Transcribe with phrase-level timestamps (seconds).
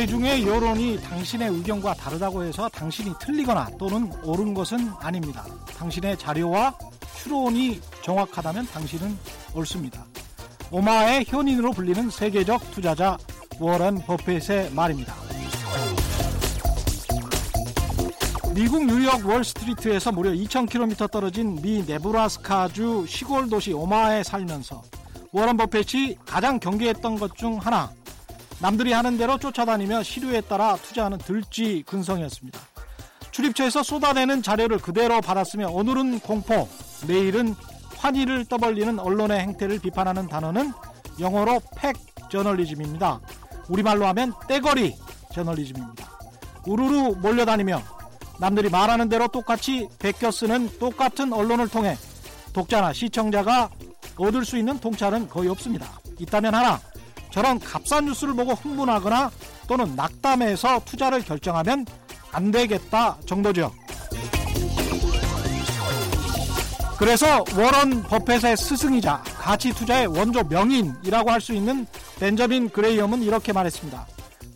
[0.00, 5.44] 대중의 여론이 당신의 의견과 다르다고 해서 당신이 틀리거나 또는 옳은 것은 아닙니다.
[5.76, 6.74] 당신의 자료와
[7.18, 9.18] 추론이 정확하다면 당신은
[9.52, 10.06] 옳습니다.
[10.70, 13.18] 오마의 현인으로 불리는 세계적 투자자
[13.58, 15.14] 워런 버핏의 말입니다.
[18.54, 24.82] 미국 뉴욕 월스트리트에서 무려 2,000km 떨어진 미 네브라스카주 시골 도시 오마에 살면서
[25.30, 27.92] 워런 버핏이 가장 경계했던 것 중 하나
[28.60, 32.60] 남들이 하는 대로 쫓아다니며 시류에 따라 투자하는 들쥐 근성이었습니다.
[33.30, 36.68] 출입처에서 쏟아내는 자료를 그대로 받았으며 오늘은 공포,
[37.06, 37.54] 내일은
[37.96, 40.72] 환희를 떠벌리는 언론의 행태를 비판하는 단어는
[41.18, 41.96] 영어로 팩
[42.30, 43.20] 저널리즘입니다.
[43.68, 44.94] 우리말로 하면 떼거리
[45.32, 46.10] 저널리즘입니다.
[46.66, 47.82] 우르르 몰려다니며
[48.38, 51.96] 남들이 말하는 대로 똑같이 베껴 쓰는 똑같은 언론을 통해
[52.52, 53.70] 독자나 시청자가
[54.16, 55.86] 얻을 수 있는 통찰은 거의 없습니다.
[56.18, 56.80] 있다면 하나,
[57.30, 59.30] 저런 값싼 뉴스를 보고 흥분하거나
[59.68, 61.86] 또는 낙담해서 투자를 결정하면
[62.32, 63.72] 안 되겠다 정도죠.
[66.98, 71.86] 그래서 워런 버펫의 스승이자 가치 투자의 원조 명인이라고 할 수 있는
[72.18, 74.06] 벤저민 그레이엄은 이렇게 말했습니다.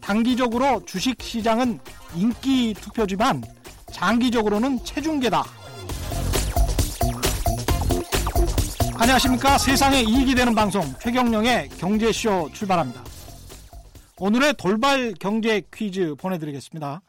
[0.02, 1.80] 단기적으로 주식 시장은
[2.14, 3.42] 인기 투표지만
[3.90, 5.42] 장기적으로는 체중계다.
[8.96, 9.58] 안녕하십니까.
[9.58, 13.02] 세상에 이익이 되는 방송 최경령의 경제쇼 출발합니다.
[14.18, 17.02] 오늘의 돌발 경제 퀴즈 보내드리겠습니다.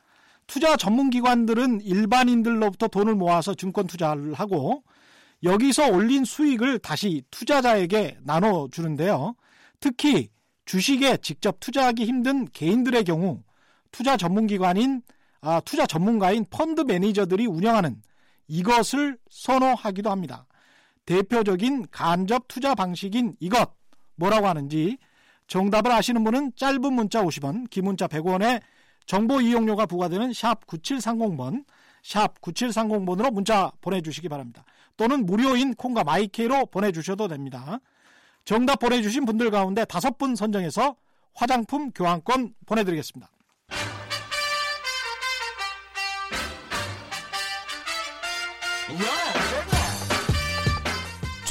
[0.47, 4.83] 투자 전문기관들은 일반인들로부터 돈을 모아서 증권 투자를 하고
[5.43, 9.35] 여기서 올린 수익을 다시 투자자에게 나눠주는데요.
[9.79, 10.29] 특히
[10.65, 13.43] 주식에 직접 투자하기 힘든 개인들의 경우
[13.91, 15.03] 투자 전문기관인
[15.41, 18.01] 아, 투자 전문가인 펀드 매니저들이 운영하는
[18.47, 20.47] 이것을 선호하기도 합니다.
[21.05, 23.71] 대표적인 간접 투자 방식인 이것
[24.15, 24.97] 뭐라고 하는지
[25.47, 28.61] 정답을 아시는 분은 짧은 문자 50원, 긴 문자 100원에
[29.05, 31.65] 정보 이용료가 부과되는 샵 9730번,
[32.03, 34.63] 샵 9730번으로 문자 보내주시기 바랍니다.
[34.97, 37.79] 또는 무료인 콩과 마이케이로 보내주셔도 됩니다.
[38.45, 40.95] 정답 보내주신 분들 가운데 다섯 분 선정해서
[41.33, 43.29] 화장품 교환권 보내드리겠습니다.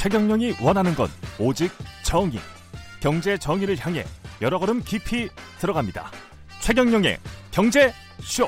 [0.05, 1.07] 최경영이 원하는 건
[1.39, 1.71] 오직
[2.03, 2.37] 정의.
[3.01, 4.05] 경제 정의를 향해
[4.39, 6.11] 여러 걸음 깊이 들어갑니다.
[6.61, 7.17] 최경영의
[7.49, 8.47] 경제 쇼.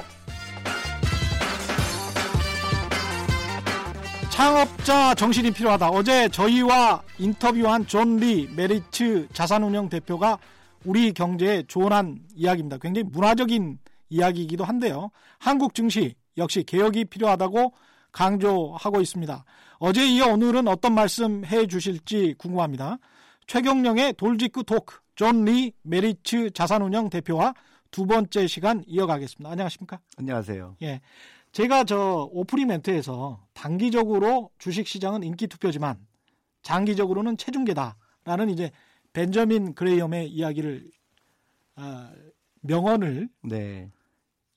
[4.29, 5.89] 창업자 정신이 필요하다.
[5.89, 10.37] 어제 저희와 인터뷰한 존 리 메리츠 자산운용 대표가
[10.85, 12.77] 우리 경제에 조언한 이야기입니다.
[12.77, 13.79] 굉장히 문화적인
[14.09, 15.09] 이야기이기도 한데요.
[15.39, 17.73] 한국 증시 역시 개혁이 필요하다고
[18.11, 19.43] 강조하고 있습니다.
[19.79, 22.97] 어제 이어 오늘은 어떤 말씀 해 주실지 궁금합니다.
[23.45, 27.53] 최경영의 돌직구 토크, 존 리 메리츠 자산운영 대표와
[27.91, 29.49] 두 번째 시간 이어가겠습니다.
[29.49, 29.99] 안녕하십니까?
[30.17, 30.77] 안녕하세요.
[30.81, 31.01] 예.
[31.51, 35.97] 제가 저 오프닝 멘트에서 단기적으로 주식 시장은 인기 투표지만
[36.63, 38.71] 장기적으로는 체중계다라는 이제
[39.13, 40.91] 벤저민 그레이엄의 이야기를
[41.75, 42.11] 아,
[42.61, 43.89] 명언을 네.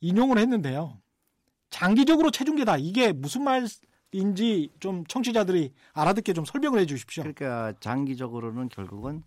[0.00, 0.98] 인용을 했는데요.
[1.68, 2.78] 장기적으로 체중계다.
[2.78, 3.66] 이게 무슨 말
[4.12, 7.22] 인지 좀 청취자들이 알아듣게 좀 설명을 해 주십시오.
[7.22, 9.22] 그러니까 장기적으로는 결국은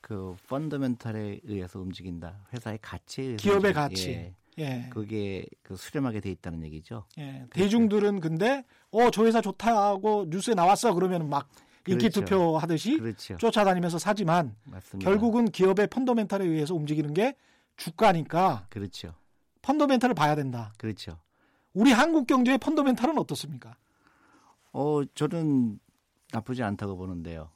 [0.00, 2.46] 그 펀더멘탈에 의해서 움직인다.
[2.52, 3.80] 회사의 가치에 의해서 기업의 움직인다.
[3.88, 4.10] 가치.
[4.10, 4.34] 예.
[4.58, 4.86] 예.
[4.90, 7.04] 그게 그 수렴하게 돼 있다는 얘기죠.
[7.18, 7.46] 예.
[7.50, 11.48] 대중들은 근데 어 저 회사 좋다고 뉴스에 나왔어 그러면 막
[11.86, 12.20] 인기 그렇죠.
[12.20, 13.36] 투표 하듯이 그렇죠.
[13.38, 15.08] 쫓아다니면서 사지만 맞습니다.
[15.08, 17.34] 결국은 기업의 펀더멘탈에 의해서 움직이는 게
[17.76, 19.14] 주가니까 그렇죠.
[19.62, 20.72] 펀더멘탈을 봐야 된다.
[20.76, 21.18] 그렇죠.
[21.72, 23.76] 우리 한국 경제의 펀더멘탈은 어떻습니까?
[24.78, 25.80] 어 저는
[26.32, 27.50] 나쁘지 않다고 보는데요.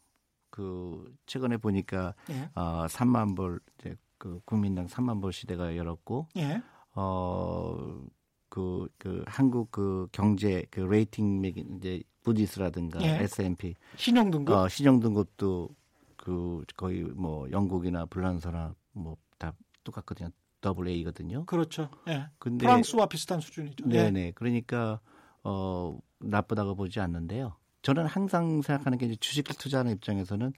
[0.51, 2.51] 그 최근에 보니까 예.
[2.55, 6.61] 어 3만 불 이제 그 국민당 3만 불 시대가 열었고 예.
[6.95, 13.23] 어그 그 한국 그 경제 그 rating 이제 무디스라든가 예.
[13.23, 15.71] S&P 신용 등급 어, 신용 등급도
[16.17, 19.53] 그 거의 뭐 영국이나 불란서나 뭐 다
[19.83, 20.29] 똑같거든요.
[20.61, 21.45] 더블 A거든요.
[21.47, 21.91] 그렇죠.
[22.07, 22.29] 예.
[22.39, 23.85] 근데 프랑스와 비슷한 수준이죠.
[23.91, 24.11] 예.
[24.11, 24.33] 네네.
[24.37, 25.01] 그러니까
[25.43, 27.57] 어 나쁘다고 보지 않는데요.
[27.83, 30.53] 저는 항상 생각하는 게 주식을 투자하는 입장에서는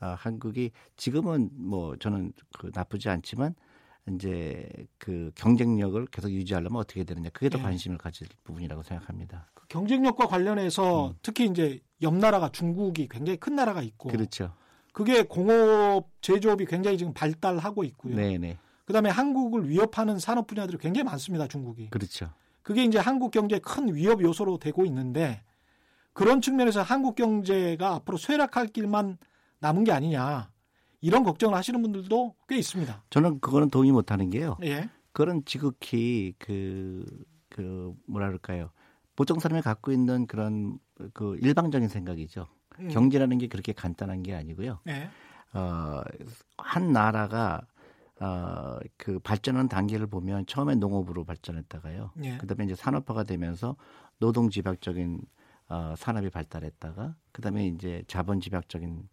[0.00, 3.54] 아, 한국이 지금은 뭐 저는 그 나쁘지 않지만
[4.14, 7.62] 이제 그 경쟁력을 계속 유지하려면 어떻게 되느냐 그게 더 예.
[7.62, 9.48] 관심을 가질 부분이라고 생각합니다.
[9.54, 11.14] 그 경쟁력과 관련해서 음.
[11.22, 14.54] 특히 이제 옆 나라가 중국이 굉장히 큰 나라가 있고 그렇죠.
[14.92, 18.16] 그게 공업 제조업이 굉장히 지금 발달하고 있고요.
[18.16, 18.58] 네네.
[18.84, 21.46] 그다음에 한국을 위협하는 산업 분야들이 굉장히 많습니다.
[21.46, 21.90] 중국이.
[21.90, 22.32] 그렇죠.
[22.68, 25.42] 그게 이제 한국 경제의 큰 위협 요소로 되고 있는데
[26.12, 29.16] 그런 측면에서 한국 경제가 앞으로 쇠락할 길만
[29.60, 30.50] 남은 게 아니냐
[31.00, 33.04] 이런 걱정을 하시는 분들도 꽤 있습니다.
[33.08, 34.58] 저는 그거는 동의 못하는 게요.
[34.64, 37.06] 예, 그런 지극히 그,
[37.48, 38.70] 그, 뭐라 그럴까요.
[39.16, 40.78] 보통 사람이 갖고 있는 그런
[41.14, 42.48] 그 일방적인 생각이죠.
[42.80, 42.88] 음.
[42.88, 44.80] 경제라는 게 그렇게 간단한 게 아니고요.
[44.84, 45.08] 네.
[45.54, 46.02] 어,
[46.58, 47.62] 한 나라가
[48.20, 52.10] 어, 그 발전하는 단계를 보면 처음에 농업으로 발전했다가요.
[52.14, 52.38] 네.
[52.38, 53.76] 그다음에 이제 산업화가 되면서
[54.18, 55.20] 노동 집약적인
[55.68, 59.08] 어, 산업이 발달했다가 그다음에 이제 자본 집약적인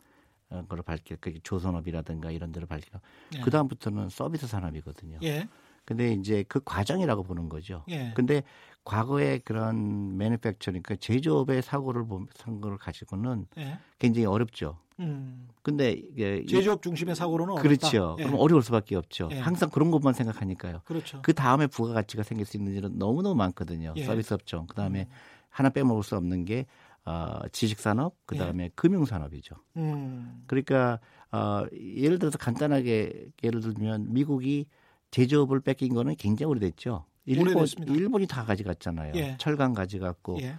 [0.50, 3.00] 어, 거를 밝게 그 조선업이라든가 이런 데를 밝혀.
[3.36, 3.42] 예.
[3.42, 5.20] 그 다음부터는 서비스 산업이거든요.
[5.24, 5.48] 예.
[5.86, 7.84] 근데 이제 그 과정이라고 보는 거죠.
[7.90, 8.12] 예.
[8.16, 8.44] 근데
[8.84, 13.78] 과거에 그런 매니팩처링, 그 제조업의 사고를 본 사고를 가지고는 예.
[14.00, 14.80] 굉장히 어렵죠.
[15.00, 15.48] 음.
[15.62, 18.16] 근데 이게 제조업 중심의 사고로는 그렇죠.
[18.20, 18.24] 예.
[18.24, 19.30] 그럼 어려울 수밖에 없죠.
[19.32, 19.40] 예.
[19.40, 20.82] 항상 그런 것만 생각하니까요.
[20.86, 21.20] 그렇죠.
[21.22, 23.94] 그 다음에 부가가치가 생길 수 있는 일은 너무 너무 많거든요.
[23.98, 24.04] 예.
[24.04, 24.68] 서비스 업종.
[24.68, 25.16] 그 다음에 음.
[25.50, 26.66] 하나 빼먹을 수 없는 게
[27.06, 28.70] 어, 지식산업, 그 다음에 예.
[28.76, 29.56] 금융산업이죠.
[29.78, 30.44] 음.
[30.48, 31.00] 그러니까
[31.32, 34.68] 어, 예를 들어서 간단하게 예를 들면 미국이
[35.12, 37.06] 제조업을 뺏긴 거는 굉장히 오래됐죠.
[37.26, 37.94] 일본, 오래됐습니다.
[37.94, 39.14] 일본이 다 가져갔잖아요.
[39.16, 39.36] 예.
[39.40, 40.56] 철강 가져갔고, 예.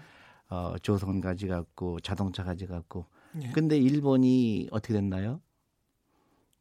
[0.49, 3.07] 어, 조선 가져갔고, 자동차 가져갔고.
[3.43, 3.51] 예.
[3.51, 5.41] 근데 일본이 어떻게 됐나요?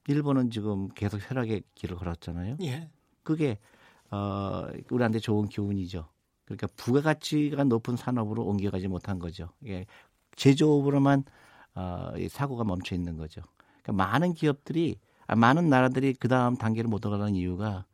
[0.07, 2.57] 일본은 지금 계속 혈락의 길을 걸었잖아요.
[2.61, 2.89] 예.
[3.23, 3.57] 그게
[4.11, 6.07] 어, 우리한테 좋은 교훈이죠.
[6.45, 9.49] 그러니까 부가가치가 높은 산업으로 옮겨가지 못한 거죠.
[9.65, 9.85] 예.
[10.35, 11.23] 제조업으로만
[11.73, 13.41] 어, 사고가 멈춰 있는 거죠.
[13.81, 17.85] 그러니까 많은 기업들이 아, 많은 나라들이 그 다음 단계를 못 들어가는 이유가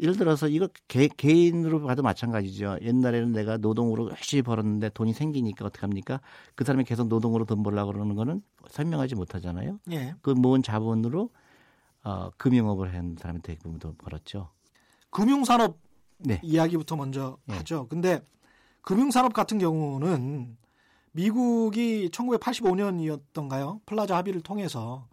[0.00, 2.78] 예를 들어서 이거 개, 개인으로 봐도 마찬가지죠.
[2.82, 6.20] 옛날에는 내가 노동으로 열심히 벌었는데 돈이 생기니까 어떻게 합니까?
[6.54, 9.78] 그 사람이 계속 노동으로 돈 벌려고 그러는 거는 설명하지 못하잖아요.
[9.92, 10.14] 예.
[10.20, 11.30] 그 모은 자본으로
[12.02, 14.50] 어, 금융업을 한 사람이 대부분 돈 벌었죠.
[15.10, 15.78] 금융산업
[16.18, 16.40] 네.
[16.42, 17.56] 이야기부터 먼저 네.
[17.56, 17.86] 하죠.
[17.88, 18.20] 근데
[18.82, 20.56] 금융산업 같은 경우는
[21.12, 23.80] 미국이 1985년이었던가요?
[23.86, 25.06] 플라자 합의를 통해서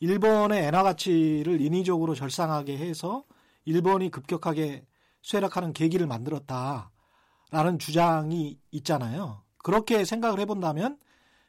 [0.00, 3.24] 일본의 엔화 가치를 인위적으로 절상하게 해서
[3.68, 4.86] 일본이 급격하게
[5.20, 9.42] 쇠락하는 계기를 만들었다라는 주장이 있잖아요.
[9.58, 10.98] 그렇게 생각을 해본다면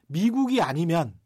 [0.08, 1.18] 미국이 아니면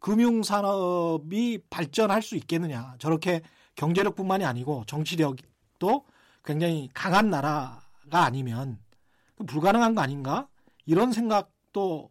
[0.00, 2.96] 금융산업이 발전할 수 있겠느냐.
[2.98, 3.42] 저렇게
[3.76, 6.04] 경제력뿐만이 아니고 정치력도
[6.44, 8.80] 굉장히 강한 나라가 아니면
[9.46, 10.48] 불가능한 거 아닌가?
[10.84, 12.10] 이런 생각도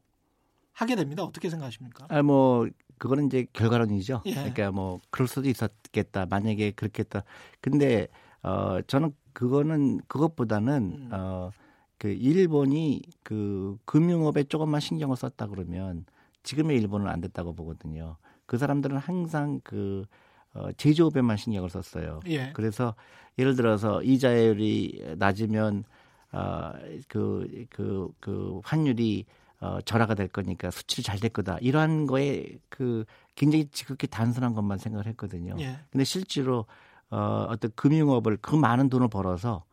[0.72, 1.24] 하게 됩니다.
[1.24, 2.06] 어떻게 생각하십니까?
[2.10, 4.24] 아, 뭐 그거는 이제 결과론이죠.
[4.26, 4.34] 예.
[4.34, 6.26] 그러니까 뭐 그럴 수도 있었겠다.
[6.26, 7.24] 만약에 그렇겠다.
[7.62, 8.08] 근데
[8.44, 11.10] 어 저는 그거는 그것보다는 음.
[11.12, 16.06] 어그 일본이 그 금융업에 조금만 신경을 썼다 그러면
[16.44, 18.18] 지금의 일본은 안 됐다고 보거든요.
[18.46, 20.06] 그 사람들은 항상 그
[20.54, 22.22] 어, 제조업에만 신경을 썼어요.
[22.28, 22.52] 예.
[22.54, 22.96] 그래서
[23.38, 25.84] 예를 들어서 이자율이 낮으면
[26.32, 26.74] 어,
[27.08, 29.26] 그, 그, 그 환율이
[29.60, 31.58] 어, 절하가 될 거니까 수출이 잘 될 거다.
[31.60, 33.06] 이러한 거에 그
[33.36, 35.56] 굉장히 지극히 단순한 것만 생각을 했거든요.
[35.60, 35.80] 예.
[35.92, 36.66] 근데 실제로
[37.10, 39.64] 어, 어떤 금융업을 그 많은 돈을 벌어서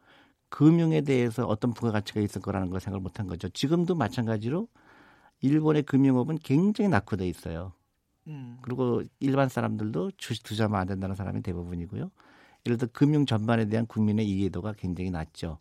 [0.48, 3.48] 금융에 대해서 어떤 부가가치가 있을 거라는 걸 생각을 못 한 거죠.
[3.48, 4.68] 지금도 마찬가지로
[5.40, 7.72] 일본의 금융업은 굉장히 낙후돼 있어요.
[8.28, 8.58] 음.
[8.62, 12.10] 그리고 일반 사람들도 주식 투자하면 안 된다는 사람이 대부분이고요.
[12.66, 15.58] 예를 들어 금융 전반에 대한 국민의 이해도가 굉장히 낮죠.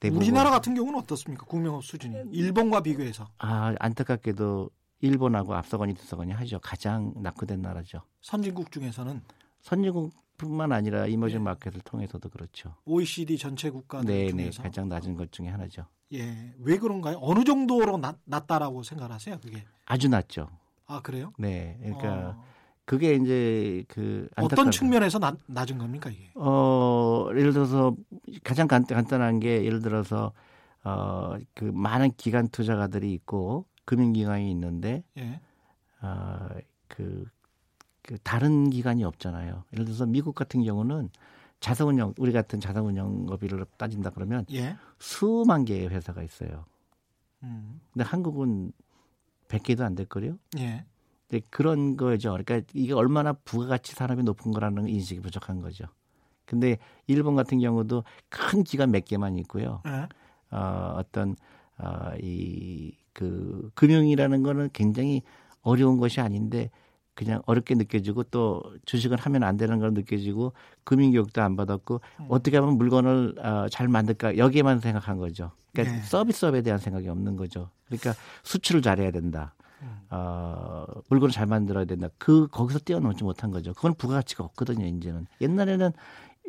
[0.00, 0.22] 대부분.
[0.22, 1.44] 우리나라 같은 경우는 어떻습니까?
[1.46, 3.28] 금융업 수준이 일본과 비교해서.
[3.38, 4.70] 아 안타깝게도
[5.02, 6.58] 일본하고 앞서거니 뒤서거니 하죠.
[6.60, 8.00] 가장 낙후된 나라죠.
[8.22, 9.22] 선진국 중에서는
[9.60, 11.44] 선진국뿐만 아니라 이머징 네.
[11.44, 12.74] 마켓을 통해서도 그렇죠.
[12.86, 14.44] OECD 전체 국가들 네, 네.
[14.44, 15.84] 중에서 가장 낮은 것 중에 하나죠.
[16.14, 17.18] 예, 왜 그런가요?
[17.20, 19.38] 어느 정도로 낮, 낮다라고 생각하세요?
[19.40, 20.48] 그게 아주 낮죠.
[20.86, 21.32] 아 그래요?
[21.38, 22.44] 네, 그러니까 어.
[22.90, 26.32] 그게 이제 그 어떤 측면에서 낮, 낮은 겁니까 이게?
[26.34, 27.94] 어 예를 들어서
[28.42, 30.32] 가장 간, 간단한 게 예를 들어서
[30.82, 35.40] 어그 많은 기관 투자가들이 있고 금융기관이 있는데 예.
[36.02, 37.26] 어그
[38.02, 39.62] 그 다른 기관이 없잖아요.
[39.72, 41.10] 예를 들어서 미국 같은 경우는
[41.60, 44.76] 자산운용 우리 같은 자산운용업을 따진다 그러면 예.
[44.98, 46.64] 수만 개의 회사가 있어요.
[47.44, 47.80] 음.
[47.92, 48.72] 근데 한국은
[49.46, 50.40] 100개도 안될 거요.
[50.58, 50.84] 예.
[51.30, 52.30] 네, 그런 거죠.
[52.32, 55.84] 그러니까 이게 얼마나 부가가치 산업이 높은 거라는 인식이 부족한 거죠.
[56.44, 59.80] 근데 일본 같은 경우도 큰 기관 몇 개만 있고요.
[59.84, 60.08] 네.
[60.50, 61.36] 어, 어떤
[61.78, 65.22] 어, 이그 금융이라는 거는 굉장히
[65.62, 66.70] 어려운 것이 아닌데
[67.14, 70.52] 그냥 어렵게 느껴지고 또 주식을 하면 안 되는 걸 느껴지고
[70.84, 72.26] 금융 교육도 안 받았고 음.
[72.28, 75.52] 어떻게 하면 물건을 어, 잘 만들까 여기에만 생각한 거죠.
[75.72, 76.02] 그러니까 네.
[76.02, 77.70] 서비스업에 대한 생각이 없는 거죠.
[77.86, 79.54] 그러니까 수출을 잘해야 된다.
[80.10, 82.08] 어, 물건을 잘 만들어야 된다.
[82.18, 83.72] 그 거기서 뛰어넘지 못한 거죠.
[83.74, 84.86] 그건 부가가치가 없거든요.
[84.86, 85.92] 이제는 옛날에는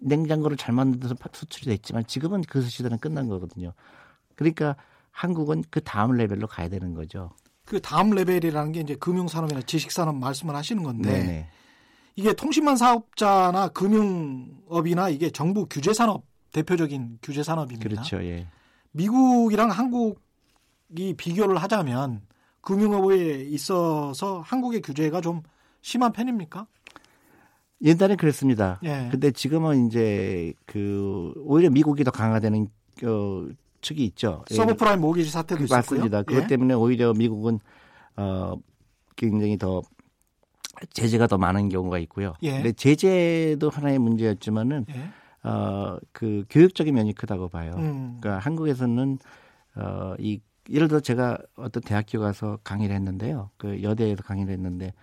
[0.01, 3.73] 냉장고를 잘 만들어서 수출이 됐지만 지금은 그 시대는 끝난 거거든요.
[4.35, 4.75] 그러니까
[5.11, 7.31] 한국은 그 다음 레벨로 가야 되는 거죠.
[7.65, 11.49] 그 다음 레벨이라는 게 이제 금융산업이나 지식산업 말씀을 하시는 건데 네네.
[12.15, 17.87] 이게 통신망 사업자나 금융업이나 이게 정부 규제 산업 대표적인 규제 산업입니다.
[17.87, 18.23] 그렇죠.
[18.23, 18.47] 예.
[18.91, 22.21] 미국이랑 한국이 비교를 하자면
[22.61, 25.41] 금융업에 있어서 한국의 규제가 좀
[25.81, 26.67] 심한 편입니까?
[27.83, 28.79] 옛날엔 그랬습니다.
[28.83, 29.07] 예.
[29.09, 32.67] 근데 지금은 이제 그 오히려 미국이 더 강화되는
[33.03, 33.47] 어,
[33.81, 34.43] 측이 있죠.
[34.51, 34.55] 예.
[34.55, 35.77] 서브프라임 모기지 사태도 있었고요.
[35.77, 36.23] 맞습니다.
[36.23, 36.47] 그것 예.
[36.47, 37.59] 때문에 오히려 미국은
[38.17, 38.53] 어
[39.15, 39.81] 굉장히 더
[40.91, 42.33] 제재가 더 많은 경우가 있고요.
[42.43, 42.51] 예.
[42.51, 45.49] 근데 제재도 하나의 문제였지만은 예.
[45.49, 47.73] 어그 교육적인 면이 크다고 봐요.
[47.77, 48.17] 음.
[48.21, 49.17] 그러니까 한국에서는
[49.75, 50.39] 어 이
[50.71, 53.49] 예를 들어 제가 어떤 대학교 가서 강의를 했는데요.
[53.57, 54.93] 그 여대에서 강의를 했는데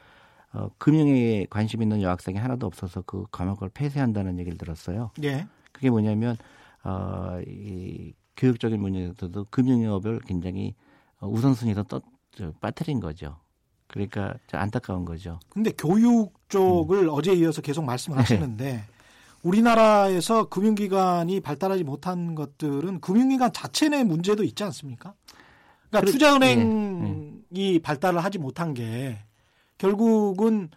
[0.53, 5.11] 어 금융에 관심 있는 여학생이 하나도 없어서 그 과목을 폐쇄한다는 얘기를 들었어요.
[5.23, 5.47] 예.
[5.73, 6.37] 그게 뭐냐면
[6.85, 10.75] 어 이 교육적인 문제에서도 금융업을 굉장히
[11.21, 12.01] 어, 우선순위에서 떠
[12.33, 13.37] 저, 빠뜨린 거죠.
[13.89, 15.41] 그러니까 좀 안타까운 거죠.
[15.49, 17.09] 근데 교육 쪽을 음.
[17.11, 18.85] 어제 이어서 계속 말씀하시는데
[19.43, 25.15] 우리나라에서 금융기관이 발달하지 못한 것들은 금융기관 자체 내 문제도 있지 않습니까?
[25.91, 29.19] 그러니까 그렇- 투자은행이 발달을 하지 못한 게
[29.79, 30.69] 결국은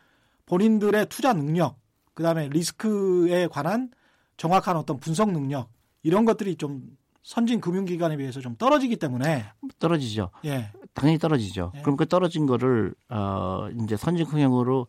[0.45, 1.77] 본인들의 투자 능력,
[2.13, 3.89] 그 다음에 리스크에 관한
[4.37, 5.69] 정확한 어떤 분석 능력
[6.03, 9.45] 이런 것들이 좀 선진 금융기관에 비해서 좀 떨어지기 때문에
[9.79, 10.31] 떨어지죠.
[10.45, 11.71] 예, 당연히 떨어지죠.
[11.75, 11.81] 예.
[11.81, 14.87] 그럼 그 떨어진 거를 어 이제 선진국형으로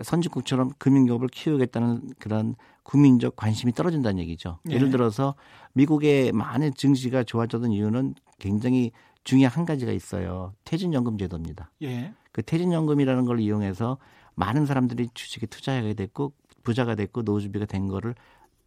[0.00, 4.60] 선진국처럼 금융업을 키우겠다는 그런 국민적 관심이 떨어진다는 얘기죠.
[4.70, 4.74] 예.
[4.74, 5.34] 예를 들어서
[5.74, 8.92] 미국의 많은 증시가 좋아졌던 이유는 굉장히
[9.24, 10.52] 중요한 한 가지가 있어요.
[10.64, 11.70] 퇴직연금 제도입니다.
[11.82, 13.98] 예, 그 퇴직연금이라는 걸 이용해서
[14.34, 18.14] 많은 사람들이 주식에 투자하게 됐고 부자가 됐고 노후준비가 된 거를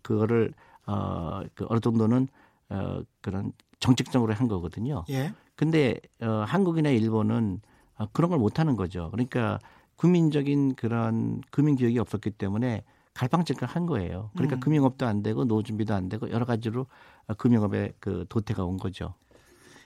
[0.02, 0.54] 그거를
[0.88, 2.28] 어 그 어느 정도는
[2.70, 5.04] 어 그런 정책적으로 한 거거든요.
[5.10, 7.62] 예, 근데 어 한국이나 일본은
[7.98, 9.10] 어, 그런 걸 못 하는 거죠.
[9.12, 9.60] 그러니까
[9.96, 12.84] 국민적인 그런 금융 교육이 없었기 때문에
[13.14, 14.30] 갈팡질팡 한 거예요.
[14.34, 14.60] 그러니까 음.
[14.60, 16.86] 금융업도 안 되고 노후 준비도 안 되고 여러 가지로
[17.28, 19.14] 어, 금융업에 그 도태가 온 거죠.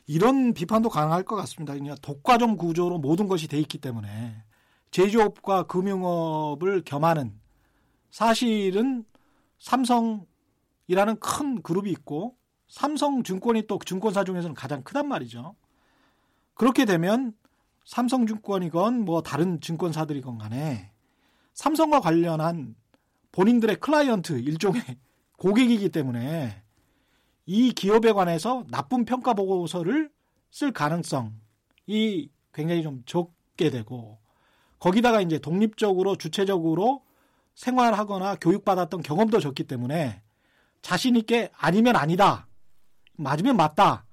[0.07, 1.73] 이런 비판도 가능할 것 같습니다.
[1.73, 4.43] 그냥 독과점 구조로 모든 것이 돼 있기 때문에
[4.91, 7.39] 제조업과 금융업을 겸하는
[8.09, 9.05] 사실은
[9.59, 12.35] 삼성이라는 큰 그룹이 있고
[12.69, 15.55] 삼성증권이 또 증권사 중에서는 가장 크단 말이죠.
[16.53, 17.33] 그렇게 되면
[17.85, 20.91] 삼성증권이건 뭐 다른 증권사들이건 간에
[21.53, 22.75] 삼성과 관련한
[23.31, 24.81] 본인들의 클라이언트 일종의
[25.37, 26.63] 고객이기 때문에
[27.51, 30.11] 이 기업에 관해서 나쁜 평가 보고서를
[30.51, 34.19] 쓸 가능성이 굉장히 좀 적게 되고
[34.77, 37.01] 거기다가 이제 독립적으로 주체적으로
[37.55, 40.21] 생활하거나 교육받았던 경험도 적기 때문에
[40.83, 42.45] 자신 있게 아니면 아니다
[43.13, 44.05] 맞으면 맞다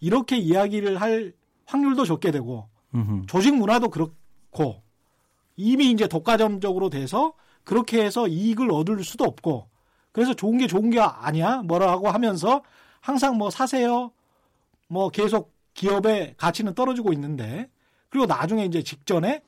[0.00, 1.32] 이렇게 이야기를 할
[1.66, 3.26] 확률도 적게 되고 음흠.
[3.28, 4.82] 조직 문화도 그렇고
[5.54, 9.68] 이미 이제 독과점적으로 돼서 그렇게 해서 이익을 얻을 수도 없고
[10.10, 12.64] 그래서 좋은 게 좋은 게 아니야 뭐라고 하면서
[13.00, 14.12] 항상 뭐 사세요
[14.88, 17.68] 뭐 계속 기업의 가치는 떨어지고 있는데
[18.08, 19.42] 그리고 나중에 이제 직전에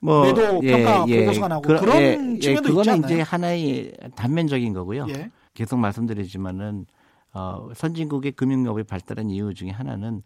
[0.00, 3.06] 뭐 매도 평가 보고서가 나오고 그런 측면도 그거는 있지 않나요?
[3.06, 5.06] 이제 하나의 단면적인 거고요.
[5.10, 6.86] 예 계속 말씀드리지만은
[7.32, 10.22] 어, 선진국의 금융업이 발달한 이유 중에 하나는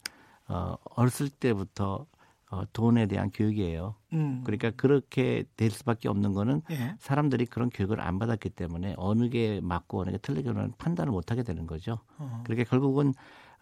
[0.48, 2.06] 어, 어렸을 때부터
[2.52, 3.94] 어, 돈에 대한 교육이에요.
[4.12, 9.30] 음, 그러니까 그렇게 될 수밖에 없는 거는 예 사람들이 그런 교육을 안 받았기 때문에 어느
[9.30, 12.00] 게 맞고 어느 게 틀리고는 판단을 못 하게 되는 거죠.
[12.18, 13.14] 어, 그러니까 결국은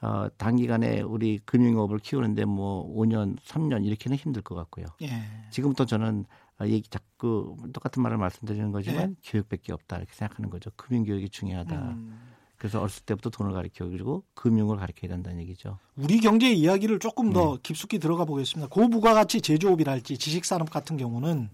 [0.03, 4.87] 어, 단기간에 우리 금융업을 키우는데 뭐 5년, 3년 이렇게는 힘들 것 같고요.
[5.03, 5.09] 예
[5.51, 6.25] 지금부터 저는
[6.61, 9.15] 어, 얘기 자꾸 똑같은 말을 말씀드리는 거지만 네.
[9.23, 10.71] 교육밖에 없다 이렇게 생각하는 거죠.
[10.75, 11.77] 금융 교육이 중요하다.
[11.77, 12.30] 음.
[12.61, 15.79] 그래서 어렸을 때부터 돈을 가르쳐 주고 금융을 가르쳐야 된다는 얘기죠.
[15.97, 17.61] 우리 경제 이야기를 조금 더 네.
[17.63, 18.69] 깊숙이 들어가 보겠습니다.
[18.69, 21.49] 고부가가치 제조업이랄지 지식산업 같은 경우는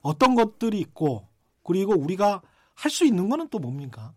[0.00, 1.26] 어떤 것들이 있고
[1.64, 2.40] 그리고 우리가
[2.76, 4.12] 할 수 있는 거는 또 뭡니까?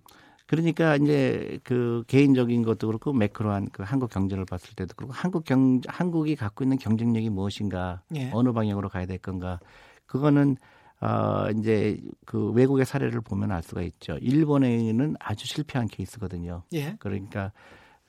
[0.46, 5.82] 그러니까 이제 그 개인적인 것도 그렇고 매크로한 그 한국 경제를 봤을 때도 그렇고 한국 경
[5.88, 8.30] 한국이 갖고 있는 경쟁력이 무엇인가 예.
[8.32, 9.60] 어느 방향으로 가야 될 건가
[10.06, 10.56] 그거는
[11.00, 14.18] 어 이제 그 외국의 사례를 보면 알 수가 있죠.
[14.20, 16.64] 일본에는 아주 실패한 케이스거든요.
[16.74, 16.96] 예.
[17.00, 17.52] 그러니까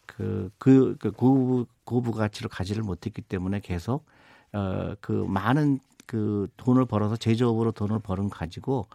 [0.08, 4.06] 그, 그, 그 고부, 고부 가치를 가지를 못했기 때문에 계속,
[4.52, 8.88] 어, 그 많은 그 돈을 벌어서 제조업으로 돈을 벌은 가지고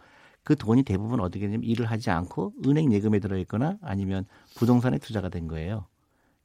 [0.43, 5.47] 그 돈이 대부분 어떻게 되냐면 일을 하지 않고 은행 예금에 들어있거나 아니면 부동산에 투자가 된
[5.47, 5.85] 거예요.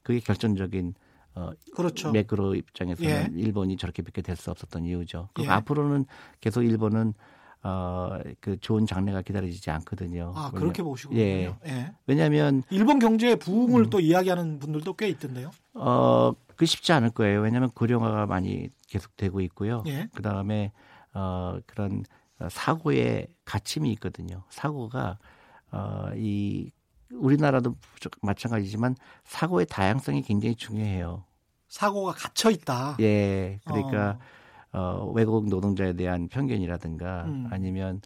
[0.02, 0.94] 그게 결정적인
[1.34, 2.12] 어, 그렇죠.
[2.12, 3.40] 매크로 입장에서는 예.
[3.40, 5.30] 일본이 저렇게밖에 될수 없었던 이유죠.
[5.32, 5.54] 그리고 예.
[5.54, 6.04] 앞으로는
[6.40, 7.14] 계속 일본은
[7.62, 10.32] 어, 그 좋은 장래가 기다려지지 않거든요.
[10.36, 11.18] 아, 왜냐- 그렇게 보시군요.
[11.20, 11.54] 예.
[11.66, 11.92] 예.
[12.06, 13.90] 왜냐하면 일본 경제의 부흥을 음.
[13.90, 15.50] 또 이야기하는 분들도 꽤 있던데요.
[15.74, 17.40] 어, 그 쉽지 않을 거예요.
[17.40, 19.82] 왜냐하면 고령화가 많이 계속되고 있고요.
[19.86, 20.08] 예.
[20.14, 20.72] 그 다음에
[21.14, 22.04] 어, 그런
[22.38, 24.44] 어, 사고의 가침이 있거든요.
[24.50, 25.18] 사고가
[25.72, 26.70] 어, 이
[27.10, 27.74] 우리나라도
[28.22, 31.24] 마찬가지지만 사고의 다양성이 굉장히 중요해요.
[31.68, 32.96] 사고가 갇혀 있다.
[33.00, 34.18] 예, 그러니까 어.
[34.72, 37.48] 어 외국 노동자에 대한 편견이라든가 음.
[37.50, 38.00] 아니면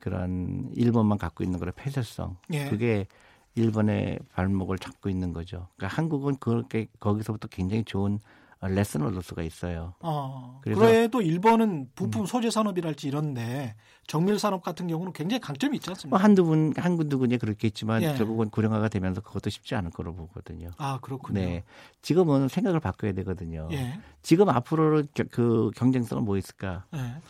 [0.00, 2.68] 그런 일본만 갖고 있는 그런 폐쇄성 예.
[2.68, 3.06] 그게
[3.54, 5.68] 일본의 발목을 잡고 있는 거죠.
[5.76, 8.20] 그러니까 한국은 그렇게 거기서부터 굉장히 좋은
[8.62, 9.94] 레슨을 얻을 수가 있어요.
[10.00, 12.26] 어, 그래도 일본은 부품 음.
[12.26, 13.74] 소재 산업이랄지 이런데
[14.06, 16.16] 정밀 산업 같은 경우는 굉장히 강점이 있지 않습니까?
[16.16, 18.14] 뭐 한두 분, 한 군두 군이 그렇겠지만 예.
[18.14, 20.70] 결국은 고령화가 되면서 그것도 쉽지 않을 거로 보거든요.
[20.78, 21.40] 아, 그렇군요.
[21.40, 21.64] 네.
[22.02, 23.68] 지금은 생각을 바꿔야 되거든요.
[23.72, 23.98] 예.
[24.22, 26.86] 지금 앞으로 그 경쟁성은 뭐 있을까?
[26.94, 27.20] 예.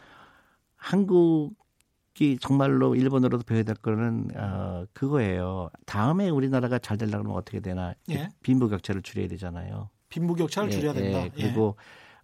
[0.77, 5.71] 한국이 정말로 일본으로도 배워야 될 거는 어, 그거예요.
[5.87, 7.95] 다음에 우리나라가 잘 되려면 어떻게 되나?
[8.11, 8.29] 예.
[8.43, 9.91] 빈부격차를 줄여야 되잖아요.
[10.09, 11.25] 빈부격차를 줄여야 예, 된다.
[11.25, 11.77] 예, 그리고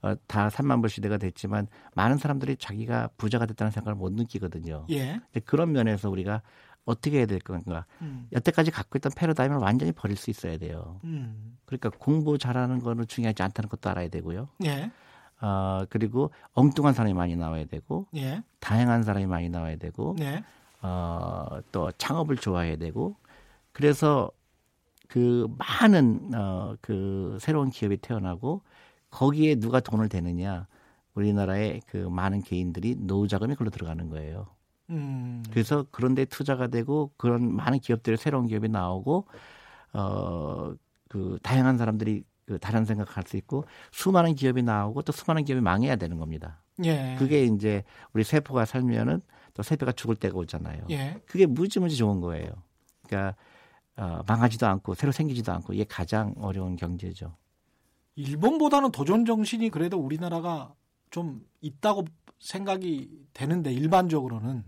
[0.03, 4.87] 어, 다 3만 불 시대가 됐지만 많은 사람들이 자기가 부자가 됐다는 생각을 못 느끼거든요.
[4.91, 5.21] 예.
[5.45, 6.43] 그런 면에서 우리가
[6.85, 7.87] 어떻게 해야 될 건가?
[8.01, 8.27] 음.
[8.33, 10.99] 여태까지 갖고 있던 패러다임을 완전히 버릴 수 있어야 돼요.
[11.05, 11.57] 음.
[11.65, 14.49] 그러니까 공부 잘하는 거는 중요하지 않다는 것도 알아야 되고요.
[14.65, 14.91] 예.
[15.41, 18.43] 어, 그리고 엉뚱한 사람이 많이 나와야 되고, 예.
[18.61, 20.43] 다양한 사람이 많이 나와야 되고, 예.
[20.83, 23.17] 어, 또 창업을 좋아해야 되고,
[23.73, 24.31] 그래서
[25.12, 28.62] 그 많은 어, 그 새로운 기업이 태어나고
[29.11, 30.66] 거기에 누가 돈을 대느냐
[31.12, 34.47] 우리나라의 그 많은 개인들이 노후 자금이 걸로 들어가는 거예요.
[34.88, 35.42] 음.
[35.50, 39.26] 그래서 그런데 투자가 되고 그런 많은 기업들의 새로운 기업이 나오고
[39.92, 45.97] 어그 다양한 사람들이 그 다른 생각할 수 있고 수많은 기업이 나오고 또 수많은 기업이 망해야
[45.97, 46.62] 되는 겁니다.
[46.85, 47.16] 예.
[47.19, 49.21] 그게 이제 우리 세포가 살면은
[49.52, 50.87] 또 세포가 죽을 때가 오잖아요.
[50.88, 51.21] 예.
[51.26, 52.50] 그게 무지무지 좋은 거예요.
[53.07, 53.37] 그러니까
[53.96, 57.37] 어, 망하지도 않고 새로 생기지도 않고 이게 가장 어려운 경제죠.
[58.14, 60.74] 일본보다는 도전 정신이 그래도 우리나라가
[61.11, 62.05] 좀 있다고
[62.38, 64.64] 생각이 되는데 일반적으로는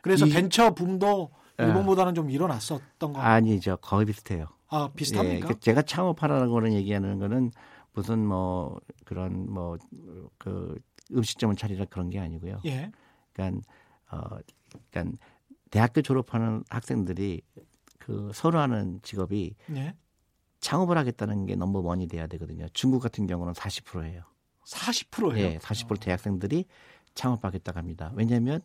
[0.00, 1.64] 그래서 이, 벤처 붐도 예.
[1.66, 4.46] 일본보다는 좀 일어났었던 거 아니죠 거의 비슷해요.
[4.68, 5.50] 아 비슷합니까?
[5.50, 7.50] 예, 제가 창업하라는 거는 얘기하는 거는
[7.92, 9.76] 무슨 뭐 그런 뭐
[10.38, 10.76] 그
[11.12, 12.60] 음식점을 차리라 그런 게 아니고요.
[12.64, 12.90] 예.
[13.32, 13.60] 그러니까
[14.10, 14.38] 어
[14.90, 15.16] 그러니까
[15.70, 17.42] 대학교 졸업하는 학생들이
[18.04, 19.94] 그 선호하는 직업이 네.
[20.58, 22.66] 창업을 하겠다는 게 넘버 원이 돼야 되거든요.
[22.72, 24.24] 중국 같은 경우는 40%예요.
[24.66, 25.44] 40%예요?
[25.44, 26.64] 예, 40% 대학생들이
[27.14, 28.10] 창업하겠다고 합니다.
[28.14, 28.60] 왜냐하면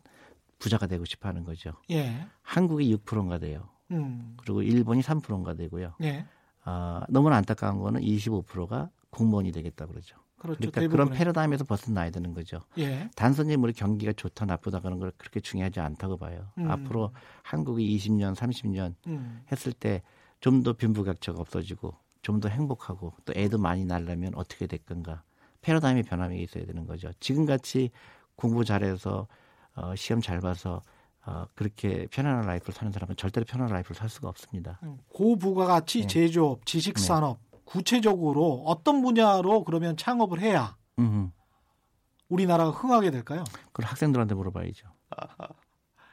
[0.58, 1.72] 부자가 되고 싶어 하는 거죠.
[1.90, 2.26] 예.
[2.42, 3.68] 한국이 6%인가 돼요.
[3.92, 4.36] 음.
[4.40, 5.94] 그리고 일본이 3%인가 되고요.
[6.02, 6.26] 예.
[6.64, 10.16] 아, 너무나 안타까운 거는 25%가 공무원이 되겠다 그러죠.
[10.38, 10.70] 그렇죠.
[10.70, 10.88] 그러니까.
[10.88, 12.60] 그런 패러다임에서 벗어나야 되는 거죠.
[12.78, 13.10] 예.
[13.16, 16.48] 단순히 우리 경기가 좋다 나쁘다 그런 걸 그렇게 중요하지 않다고 봐요.
[16.58, 16.70] 음.
[16.70, 19.42] 앞으로 한국이 20년, 30년 음.
[19.50, 20.02] 했을 때
[20.40, 25.22] 좀 더 빈부격차가 없어지고 좀 더 행복하고 또 애도 많이 낳으려면 어떻게 될 건가.
[25.62, 27.10] 패러다임의 변함이 있어야 되는 거죠.
[27.20, 27.90] 지금같이
[28.36, 29.26] 공부 잘해서
[29.74, 30.82] 어, 시험 잘 봐서
[31.26, 34.78] 어, 그렇게 편안한 life를 사는 사람은 절대로 편안한 life를 살 수가 없습니다.
[34.84, 34.98] 음.
[35.08, 36.06] 고부가가치 네.
[36.06, 37.47] 제조업, 지식산업, 네.
[37.68, 41.30] 구체적으로 어떤 분야로 그러면 창업을 해야 음흠.
[42.30, 43.44] 우리나라가 흥하게 될까요?
[43.72, 44.88] 그걸 학생들한테 물어봐야죠.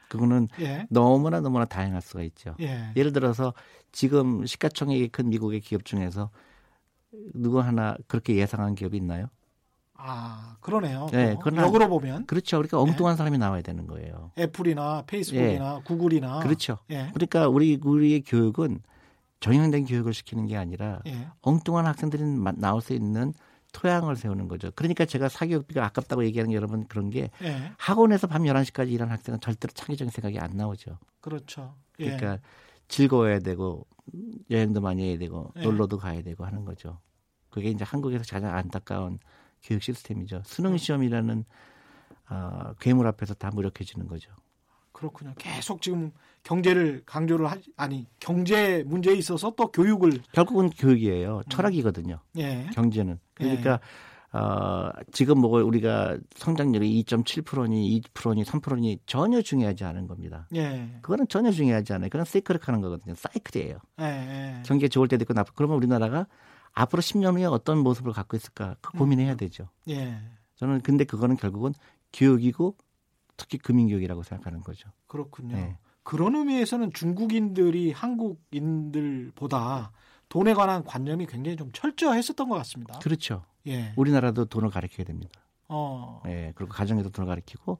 [0.08, 0.86] 그거는 예.
[0.90, 2.54] 너무나 너무나 다양할 수가 있죠.
[2.60, 2.92] 예.
[2.94, 3.54] 를 들어서
[3.90, 6.30] 지금 시가총액이 큰 미국의 기업 중에서
[7.34, 9.28] 누구 하나 그렇게 예상한 기업이 있나요?
[9.94, 11.06] 아 그러네요.
[11.10, 12.58] 네, 그 역으로 보면 그렇죠.
[12.58, 13.16] 그러니까 엉뚱한 예.
[13.16, 14.30] 사람이 나와야 되는 거예요.
[14.38, 15.82] 애플이나 페이스북이나 예.
[15.84, 16.78] 구글이나 그렇죠.
[16.90, 17.10] 예.
[17.14, 18.82] 그러니까 우리 우리의 교육은
[19.40, 21.28] 정형된 교육을 시키는 게 아니라 예.
[21.42, 22.22] 엉뚱한 학생들이
[22.56, 23.32] 나올 수 있는
[23.72, 24.70] 토양을 세우는 거죠.
[24.74, 27.72] 그러니까 제가 사교육비가 아깝다고 얘기하는 게 여러분 그런 게 예.
[27.78, 30.98] 학원에서 밤 11시까지 일하는 학생은 절대로 창의적인 생각이 안 나오죠.
[31.20, 31.74] 그렇죠.
[31.98, 32.16] 예.
[32.16, 32.38] 그러니까
[32.88, 33.86] 즐거워야 되고
[34.50, 35.62] 여행도 많이 해야 되고 예.
[35.62, 36.98] 놀러도 가야 되고 하는 거죠.
[37.50, 39.18] 그게 이제 한국에서 가장 안타까운
[39.62, 40.42] 교육 시스템이죠.
[40.44, 41.44] 수능 시험이라는
[42.30, 44.30] 어, 괴물 앞에서 다 무력해지는 거죠.
[44.92, 45.34] 그렇군요.
[45.36, 46.12] 계속 지금
[46.46, 51.38] 경제를 강조를 하, 아니 경제 문제에 있어서 또 교육을 결국은 교육이에요.
[51.38, 51.42] 음.
[51.48, 52.20] 철학이거든요.
[52.38, 52.68] 예.
[52.72, 53.80] 경제는 그러니까
[54.32, 54.38] 예.
[54.38, 60.46] 어, 지금 뭐 우리가 성장률이 2.7%니 2%니 3%니 전혀 중요하지 않은 겁니다.
[60.54, 60.88] 예.
[61.02, 62.10] 그거는 전혀 중요하지 않아요.
[62.10, 63.16] 그건 사이클을 하는 거거든요.
[63.16, 63.78] 사이클이에요.
[64.02, 64.04] 예.
[64.04, 64.62] 예.
[64.64, 65.52] 경기가 좋을 때도 있고 나쁘.
[65.52, 66.28] 그러면 우리나라가
[66.74, 69.36] 앞으로 10년 후에 어떤 모습을 갖고 있을까 그 고민해야 음.
[69.36, 69.68] 되죠.
[69.88, 70.16] 예.
[70.54, 71.72] 저는 근데 그거는 결국은
[72.12, 72.76] 교육이고
[73.36, 74.90] 특히 금융교육이라고 생각하는 거죠.
[75.08, 75.76] 그렇군요.
[76.06, 76.10] 네.
[76.10, 79.90] 그런 의미에서는 중국인들이 한국인들보다
[80.28, 82.98] 돈에 관한 관념이 굉장히 좀 철저했었던 것 같습니다.
[83.00, 83.44] 그렇죠.
[83.66, 83.92] 예.
[83.96, 85.40] 우리나라도 돈을 가르쳐야 됩니다.
[85.68, 86.22] 어.
[86.26, 86.52] 예.
[86.54, 87.78] 그리고 가정에도 돈을 가르치고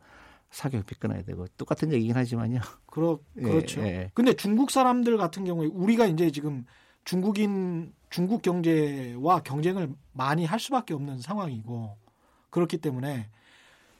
[0.51, 2.61] 사교육비 끊어야 되고 똑같은 얘기긴 하지만요.
[2.87, 3.81] 그렇 그렇죠.
[3.83, 4.11] 예, 예.
[4.15, 6.65] 근데 중국 사람들 같은 경우에 우리가 이제 지금
[7.05, 11.97] 중국인 중국 경제와 경쟁을 많이 할 수밖에 없는 상황이고
[12.51, 13.29] 그렇기 때문에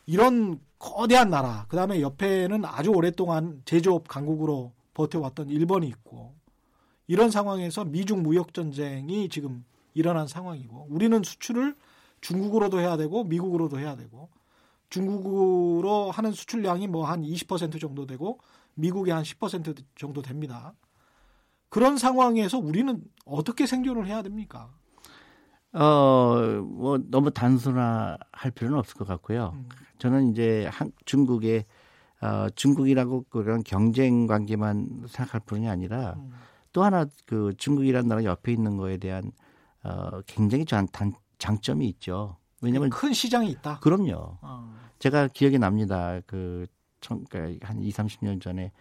[0.07, 6.35] 이런 거대한 나라, 그 다음에 옆에는 아주 오랫동안 제조업 강국으로 버텨왔던 일본이 있고,
[7.07, 9.65] 이런 상황에서 미중 무역 전쟁이 지금
[9.95, 11.75] 일어난 상황이고, 우리는 수출을
[12.21, 14.29] 중국으로도 해야 되고, 미국으로도 해야 되고,
[14.91, 18.39] 중국으로 하는 수출량이 뭐 한 20% 정도 되고,
[18.75, 20.75] 미국이 한 10% 정도 됩니다.
[21.69, 24.71] 그런 상황에서 우리는 어떻게 생존을 해야 됩니까?
[25.77, 29.53] 어, 뭐 너무 단순화할 필요는 없을 것 같고요.
[29.55, 29.69] 음.
[29.99, 31.65] 저는 이제 한, 중국의
[32.23, 36.33] 어, 중국이라고 그런 경쟁 관계만 생각할 뿐이 아니라 음.
[36.73, 39.33] 또 하나 그 중국이라는 나라 옆에 있는 거에 대한
[39.83, 42.37] 어, 굉장히 장, 단, 장점이 있죠.
[42.63, 43.81] 왜냐면 큰 시장이 있다.
[43.81, 44.39] 그럼요.
[44.41, 44.75] 어.
[44.99, 46.21] 제가 기억이 납니다.
[46.27, 46.67] 그,
[47.01, 48.73] 청, 그러니까 한 2, 30년 전에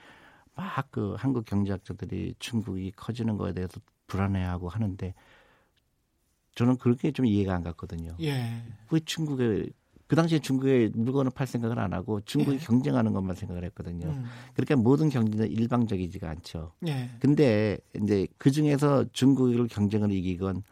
[0.56, 5.14] 막 그 한국 경제학자들이 중국이 커지는 거에 대해서 불안해하고 하는데
[6.56, 8.16] 저는 그렇게 좀 이해가 안 갔거든요.
[8.22, 8.64] 예.
[8.92, 9.70] 왜 중국에
[10.08, 12.60] 그 당시에 중국에 물건을 팔 생각을 안 하고 중국이 예.
[12.60, 14.08] 경쟁하는 것만 생각을 했거든요.
[14.08, 14.26] 음.
[14.54, 16.74] 그러니까 모든 경쟁은 일방적이지가 않죠.
[16.88, 17.10] 예.
[17.20, 20.64] 근데 이제 그 중에서 중국을 경쟁을 이기건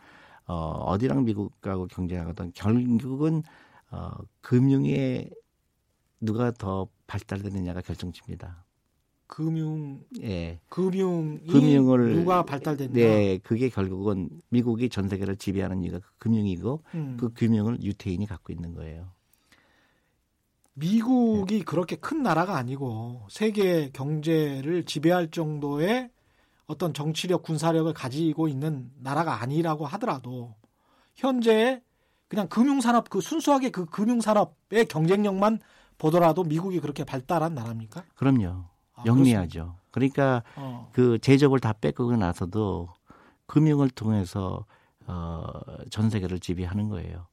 [0.45, 3.43] 어, 어디랑 미국하고 경쟁하거든 결국은
[3.91, 5.29] 어, 금융에
[6.19, 8.62] 누가 더 발달되느냐가 결정집니다.
[9.33, 10.59] 금융 예.
[10.69, 12.93] 금융이 금융을 누가 발달됐나?
[12.93, 17.17] 네, 그게 결국은 미국이 전 세계를 지배하는 이유가 그 금융이고 음.
[17.19, 19.09] 그 금융을 유태인이 갖고 있는 거예요.
[20.75, 26.11] 미국이 그렇게 큰 나라가 아니고 세계 경제를 지배할 정도의
[26.67, 30.53] 어떤 정치력, 군사력을 가지고 있는 나라가 아니라고 하더라도
[31.15, 31.81] 현재
[32.27, 35.59] 그냥 금융산업 그 순수하게 그 금융산업의 경쟁력만
[35.97, 38.03] 보더라도 미국이 그렇게 발달한 나라입니까?
[38.13, 38.72] 그럼요.
[39.03, 39.75] 아, 영리하죠.
[39.91, 40.43] 그러니까?
[40.55, 40.89] 어.
[40.93, 42.89] 그 제적을 다 뺏고 나서도
[43.45, 44.65] 금융을 통해서
[45.05, 45.45] 어,
[45.89, 47.27] 전 세계를 지배하는 거예요.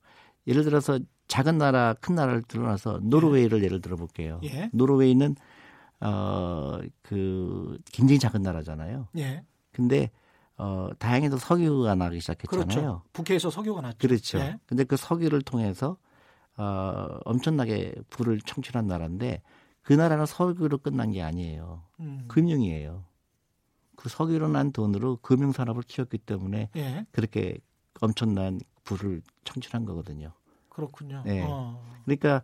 [0.46, 4.40] 예를 들어서 작은 나라, 큰 나라를 들어놔서 노르웨이를 예 를 들어 볼게요.
[4.44, 4.68] 예.
[4.72, 5.36] 노르웨이는
[6.00, 9.08] 어, 그 굉장히 작은 나라잖아요.
[9.18, 9.44] 예.
[9.72, 10.10] 근데
[10.56, 12.66] 어, 다행히도 석유가 나기 시작했잖아요.
[12.66, 13.02] 그렇죠.
[13.12, 13.96] 북해에서 석유가 났죠.
[13.98, 14.38] 그렇죠.
[14.38, 14.56] 예.
[14.66, 15.96] 근데 그 석유를 통해서
[16.56, 19.42] 어, 엄청나게 부를 청출한 나라인데
[19.82, 21.82] 그 나라는 석유로 끝난 게 아니에요.
[22.00, 22.24] 음.
[22.28, 23.04] 금융이에요.
[23.96, 27.06] 그 석유로 난 돈으로 금융 산업을 키웠기 때문에 예.
[27.12, 27.58] 그렇게
[28.00, 30.32] 엄청난 부를 청출한 거거든요.
[30.68, 31.22] 그렇군요.
[31.26, 31.44] 네.
[31.46, 31.84] 어.
[32.04, 32.42] 그러니까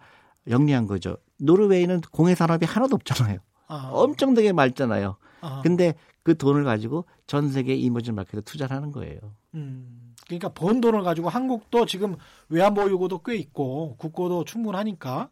[0.48, 1.16] 영리한 거죠.
[1.38, 3.38] 노르웨이는 공해 산업이 하나도 없잖아요.
[3.68, 3.90] 아.
[3.92, 5.16] 엄청나게 맑잖아요.
[5.40, 5.60] 아.
[5.62, 9.18] 근데 그 돈을 가지고 전 세계 이머징 마켓에 투자를 하는 거예요.
[9.54, 12.16] 음, 그러니까 번 돈을 가지고 한국도 지금
[12.48, 15.30] 외환보유고도 꽤 있고 국고도 충분하니까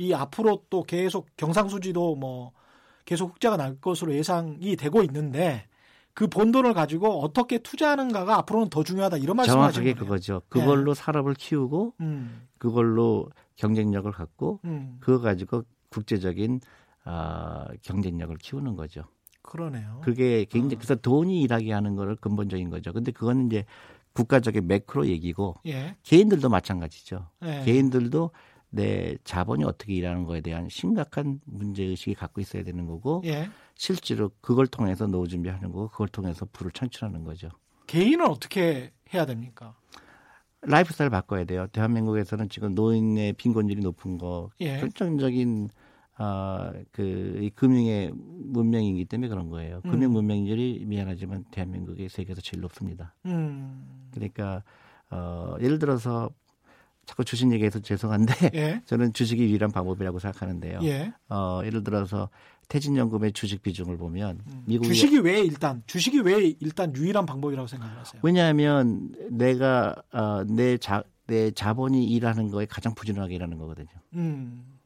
[0.00, 2.52] 이 앞으로 또 계속 경상수지도 뭐
[3.04, 5.66] 계속 흑자가 날 것으로 예상이 되고 있는데
[6.14, 10.04] 그번 돈을 가지고 어떻게 투자하는가가 앞으로는 더 중요하다 이런 말씀하시는 정확하게 거예요.
[10.04, 10.42] 그거죠.
[10.48, 16.60] 그걸로 산업을 키우고 음, 그걸로 경쟁력을 갖고 음, 그거 가지고 국제적인
[17.04, 19.04] 아, 경쟁력을 키우는 거죠.
[19.42, 20.00] 그러네요.
[20.02, 20.78] 그게 굉장히 어.
[20.78, 22.94] 그래서 돈이 일하게 하는 거를 근본적인 거죠.
[22.94, 23.66] 근데 그거는 이제
[24.14, 27.28] 국가적인 매크로 얘기고 예, 개인들도 마찬가지죠.
[27.44, 27.62] 예.
[27.64, 28.30] 개인들도
[28.70, 33.48] 내 자본이 어떻게 일하는 거에 대한 심각한 문제 의식이 갖고 있어야 되는 거고 예.
[33.74, 37.48] 실제로 그걸 통해서 노후 준비하는 거고 그걸 통해서 부를 창출하는 거죠.
[37.86, 39.74] 개인은 어떻게 해야 됩니까?
[40.62, 41.66] 라이프 스타일 바꿔야 돼요.
[41.72, 44.78] 대한민국에서는 지금 노인의 빈곤율이 높은 거 예.
[44.78, 45.70] 결정적인
[46.22, 49.80] 아, 그, 이 금융의 문맹이기 때문에 그런 거예요.
[49.86, 49.90] 음.
[49.90, 53.14] 금융 문맹률이 미안하지만 대한민국이 세계에서 제일 높습니다.
[53.24, 54.62] 음, 그러니까,
[55.08, 56.28] 어, 예를 들어서
[57.10, 60.78] 자꾸 주식 얘기해서 죄송한데 예, 저는 주식이 유일한 방법이라고 생각하는데요.
[60.84, 61.12] 예.
[61.28, 62.28] 어, 예를 들어서
[62.68, 68.20] 퇴직연금의 주식 비중을 보면 음, 미국이 주식이 왜 일단 주식이 왜 일단 유일한 방법이라고 생각하세요?
[68.22, 73.88] 왜냐하면 내가 어, 내 자, 내 자본이 일하는 거에 가장 부지런하게 일하는 거거든요.
[74.14, 74.78] 음,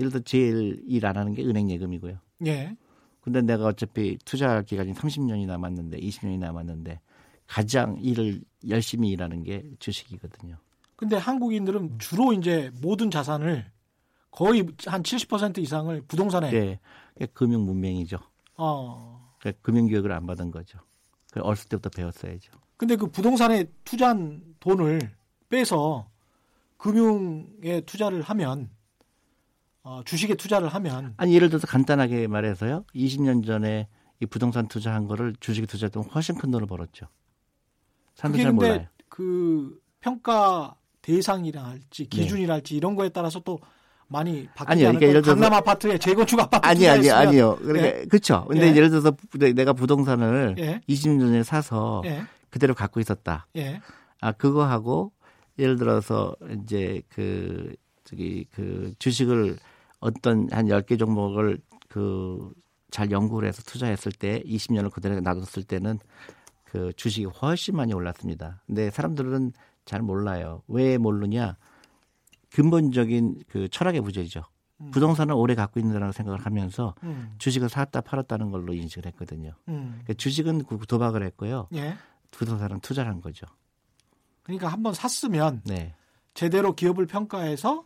[0.00, 2.16] 예를 들어 제일 일 안 하는 게 은행 예금이고요.
[2.46, 2.74] 예.
[3.20, 7.00] 근데 내가 어차피 투자할 기간이 30년이 남았는데 20년이 남았는데
[7.46, 10.56] 가장 일을 열심히 일하는 게 주식이거든요.
[10.96, 13.70] 근데 한국인들은 주로 이제 모든 자산을
[14.30, 16.80] 거의 한 70% 이상을 부동산에 네.
[17.32, 18.18] 금융 문맹이죠.
[18.56, 19.34] 어.
[19.38, 20.78] 그러니까 금융 교육을 안 받은 거죠.
[21.30, 22.52] 그 어렸을 때부터 배웠어야죠.
[22.76, 25.14] 근데 그 부동산에 투자한 돈을
[25.48, 26.10] 빼서
[26.76, 28.70] 금융에 투자를 하면
[29.82, 32.84] 어, 주식에 투자를 하면 아니 예를 들어서 간단하게 말해서요.
[32.94, 33.88] 20년 전에
[34.20, 37.06] 이 부동산 투자한 거를 주식에 투자했던 훨씬 큰 돈을 벌었죠.
[38.14, 38.86] 사람들 잘 몰라요.
[39.08, 43.60] 그 평가 대상이랄지 기준이랄지 이런 거에 따라서 또
[44.08, 44.86] 많이 바뀌지 네.
[44.86, 44.98] 아니요, 않을까요?
[44.98, 47.56] 그러니까 예를 들어서- 강남 아파트에 재건축 아파트 아니 아니 아니요.
[47.62, 48.44] 그러니까 그렇죠.
[48.48, 48.74] 근데 예.
[48.74, 48.80] 예.
[48.80, 53.46] 를 들어서 부- 내가 부동산을 예, 20년 전에 사서 예, 그대로 갖고 있었다.
[53.56, 53.80] 예,
[54.20, 55.12] 아 그거 하고
[55.58, 59.56] 예를 들어서 이제 그 저기 그 주식을
[60.00, 62.50] 어떤 한 10개 종목을 그
[62.92, 65.98] 잘 연구를 해서 투자했을 때 20년을 그대로 놔뒀을 때는
[66.66, 68.60] 그 주식이 훨씬 많이 올랐습니다.
[68.66, 69.52] 근데 사람들은
[69.84, 70.62] 잘 몰라요.
[70.68, 71.56] 왜 모르냐?
[72.50, 74.42] 근본적인 그 철학의 부재죠.
[74.80, 74.90] 음.
[74.90, 77.34] 부동산을 오래 갖고 있는다고 생각을 하면서 음.
[77.38, 79.52] 주식을 샀다 팔았다는 걸로 인식을 했거든요.
[79.68, 80.00] 음.
[80.02, 81.68] 그러니까 주식은 그 도박을 했고요.
[81.74, 81.96] 예.
[82.32, 83.46] 부동산은 투자를 한 거죠.
[84.42, 85.94] 그러니까 한번 샀으면 네.
[86.34, 87.84] 제대로 기업을 평가해서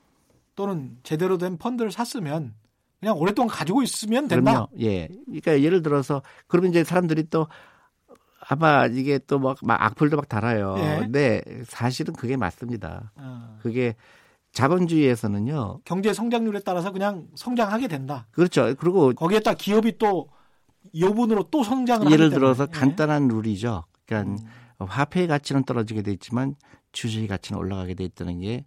[0.57, 2.55] 또는 제대로 된 펀드를 샀으면
[2.99, 4.53] 그냥 오랫동안 가지고 있으면 된다.
[4.53, 4.69] 그럼요.
[4.81, 5.09] 예.
[5.27, 7.47] 그러니까 예를 들어서 그러면 이제 사람들이 또
[8.51, 10.75] 아마 이게 또막 악플도 막 달아요.
[10.79, 10.99] 예.
[10.99, 13.13] 근데 사실은 그게 맞습니다.
[13.15, 13.59] 어.
[13.63, 13.95] 그게
[14.51, 15.83] 자본주의에서는요.
[15.85, 18.27] 경제 성장률에 따라서 그냥 성장하게 된다.
[18.33, 18.75] 그렇죠.
[18.77, 20.31] 그리고 거기에다 기업이 또
[20.99, 22.35] 여분으로 또 성장을 예를 하기 때문에.
[22.35, 22.77] 들어서 예.
[22.77, 23.85] 간단한 룰이죠.
[24.05, 24.85] 그러니까 음.
[24.85, 26.57] 화폐의 가치는 떨어지게 돼 있지만
[26.91, 28.65] 주식의 가치는 올라가게 돼 있다는 게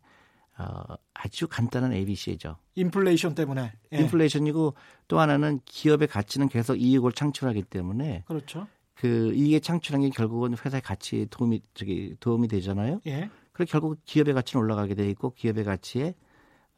[0.57, 2.55] 어, 아주 간단한 ABC죠.
[2.75, 3.73] 인플레이션 때문에.
[3.91, 3.97] 예.
[3.97, 4.75] 인플레이션이고
[5.09, 8.67] 또 하나는 기업의 가치는 계속 이익을 창출하기 때문에 그렇죠.
[8.95, 13.01] 그 이익의 창출한 게 결국은 회사의 가치에 도움이 저기 도움이 되잖아요.
[13.07, 13.29] 예.
[13.51, 16.15] 그리고 결국 기업의 가치는 올라가게 돼 있고 기업의 가치에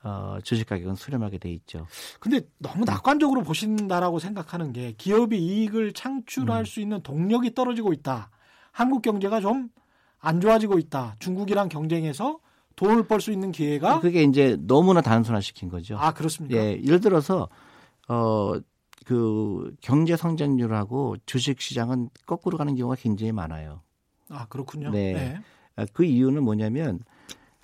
[0.03, 1.87] 어, 주식 가격은 수렴하게 돼 있죠.
[2.19, 6.65] 근데 너무 낙관적으로 보신다라고 생각하는 게 기업이 이익을 창출할 음.
[6.65, 8.29] 수 있는 동력이 떨어지고 있다.
[8.71, 9.69] 한국 경제가 좀
[10.25, 11.15] 안 좋아지고 있다.
[11.19, 12.39] 중국이랑 경쟁해서
[12.75, 15.97] 돈을 벌 수 있는 기회가 그게 이제 너무나 단순화시킨 거죠.
[15.99, 16.57] 아 그렇습니까?
[16.57, 17.47] 예, 예를 들어서
[18.07, 18.53] 어
[19.05, 23.81] 그 경제 성장률하고 주식 시장은 거꾸로 가는 경우가 굉장히 많아요.
[24.29, 24.89] 아 그렇군요.
[24.91, 25.39] 네.
[25.75, 26.99] 아, 그 이유는 뭐냐면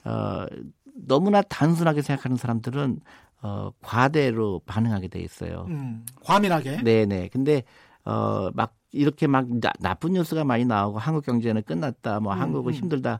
[0.05, 0.45] 어
[0.93, 2.99] 너무나 단순하게 생각하는 사람들은
[3.41, 5.65] 어 과대로 반응하게 돼 있어요.
[5.69, 6.83] 음, 과민하게.
[6.83, 7.27] 네, 네.
[7.27, 7.63] 근데
[8.05, 12.19] 어 막 이렇게 막 나, 나쁜 뉴스가 많이 나오고 한국 경제는 끝났다.
[12.19, 12.77] 뭐 음, 한국은 음.
[12.77, 13.19] 힘들다.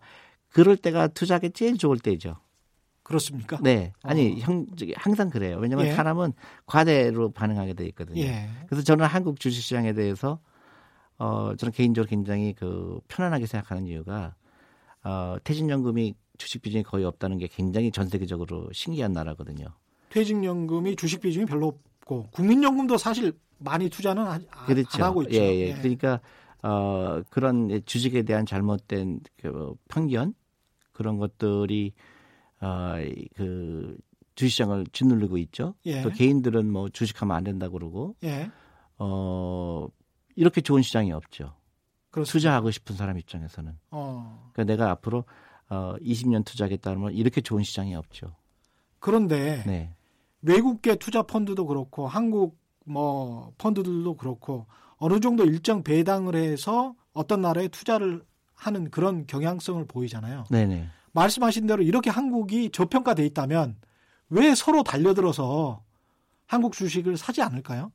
[0.50, 2.36] 그럴 때가 투자하기 제일 좋을 때죠.
[3.12, 3.60] 그렇습니까?
[3.62, 3.94] 네.
[4.04, 4.36] 아니, 어.
[4.40, 5.58] 형, 저기 항상 그래요.
[5.60, 5.94] 왜냐면 예.
[5.94, 6.34] 사람은
[6.66, 8.22] 과대로 반응하게 돼 있거든요.
[8.22, 8.50] 예.
[8.68, 10.40] 그래서 저는 한국 주식시장에 대해서
[11.18, 14.36] 어, 저는 개인적으로 굉장히 그 편안하게 생각하는 이유가
[15.04, 19.68] 어, 퇴직연금이 주식 비중이 거의 없다는 게 굉장히 전 세계적으로 신기한 나라거든요.
[20.10, 25.04] 퇴직연금이 주식 비중이 별로 없고 국민연금도 사실 많이 투자는 안, 안 그렇죠.
[25.04, 25.36] 하고 있죠.
[25.36, 25.74] 예, 예.
[25.76, 26.20] 그러니까
[26.64, 30.34] 어, 그런 주식에 대한 잘못된 그 편견
[30.92, 31.94] 그런 것들이
[32.62, 33.98] 어, 이- 그
[34.36, 35.76] 주식시장을 짓누르고 있죠.
[35.86, 36.02] 예.
[36.02, 38.50] 또 개인들은 뭐 주식하면 안 된다 그러고 예.
[38.98, 39.88] 어,
[40.36, 41.54] 이렇게 좋은 시장이 없죠.
[42.12, 42.32] 그렇습니다.
[42.32, 43.78] 투자하고 싶은 사람 입장에서는.
[43.92, 44.50] 어.
[44.54, 45.26] 그러니까 내가 앞으로
[45.70, 48.36] 어, 20년 투자하겠다면 이렇게 좋은 시장이 없죠.
[49.00, 49.94] 그런데 네.
[50.42, 54.66] 외국계 투자 펀드도 그렇고 한국 뭐 펀드들도 그렇고
[54.98, 60.46] 어느 정도 일정 배당을 해서 어떤 나라에 투자를 하는 그런 경향성을 보이잖아요.
[60.50, 60.88] 네네.
[61.14, 63.76] 말씀하신 대로 이렇게 한국이 저평가돼 있다면
[64.30, 65.84] 왜 서로 달려들어서
[66.48, 67.92] 한국 주식을 사지 않을까요?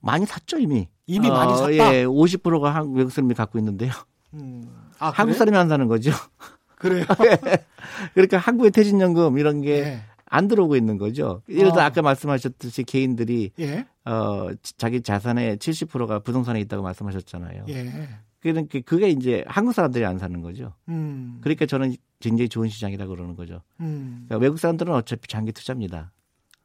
[0.00, 0.88] 많이 샀죠 이미.
[1.06, 1.94] 이미 많이 샀다.
[1.94, 3.92] 예, 50%가 한국 외국 사람이 갖고 있는데요.
[4.34, 4.64] 음.
[4.98, 5.38] 아, 한국 그래요?
[5.38, 6.12] 사람이 안 사는 거죠.
[6.76, 7.04] 그래요.
[8.14, 10.00] 그러니까 한국의 퇴직연금 이런 게 예.
[10.26, 11.42] 안 들어오고 있는 거죠.
[11.48, 11.84] 예를 들어 어.
[11.84, 13.84] 아까 말씀하셨듯이 개인들이 예.
[14.04, 17.64] 어 지- 자기 자산의 70%가 부동산에 있다고 말씀하셨잖아요.
[17.68, 18.08] 예.
[18.40, 20.74] 그러니까 그게 이제 한국 사람들이 안 사는 거죠.
[20.88, 21.38] 음.
[21.42, 23.62] 그러니까 저는 굉장히 좋은 시장이라 고 그러는 거죠.
[23.80, 24.24] 음.
[24.26, 26.12] 그러니까 외국 사람들은 어차피 장기 투자입니다.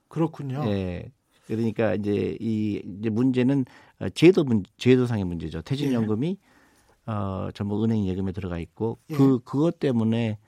[0.08, 0.64] 그렇군요.
[0.68, 1.12] 예.
[1.48, 3.66] 그러니까 이제 이 이제 문제는
[4.00, 5.62] 어, 제도 문 제도상의 문제죠.
[5.62, 6.38] 퇴직연금이
[7.08, 9.16] 어 전부 은행 예금에 들어가 있고 예.
[9.16, 10.40] 그 그것 때문에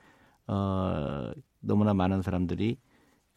[0.48, 2.78] 어 너무나 많은 사람들이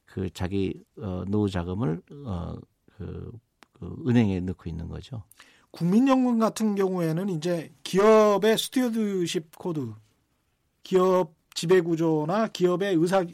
[0.06, 3.32] 그 자기 어 노후 자금을 어그
[3.72, 5.24] 그 은행에 넣고 있는 거죠.
[5.70, 9.92] 국민연금 같은 경우에는 이제 기업의 stewardship code,
[10.82, 13.24] 기업 지배 구조나 기업의 의사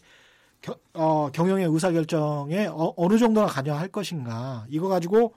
[0.60, 5.32] 겨- 어, 경영의 의사 결정에 어느 정도나 관여할 것인가 이거 가지고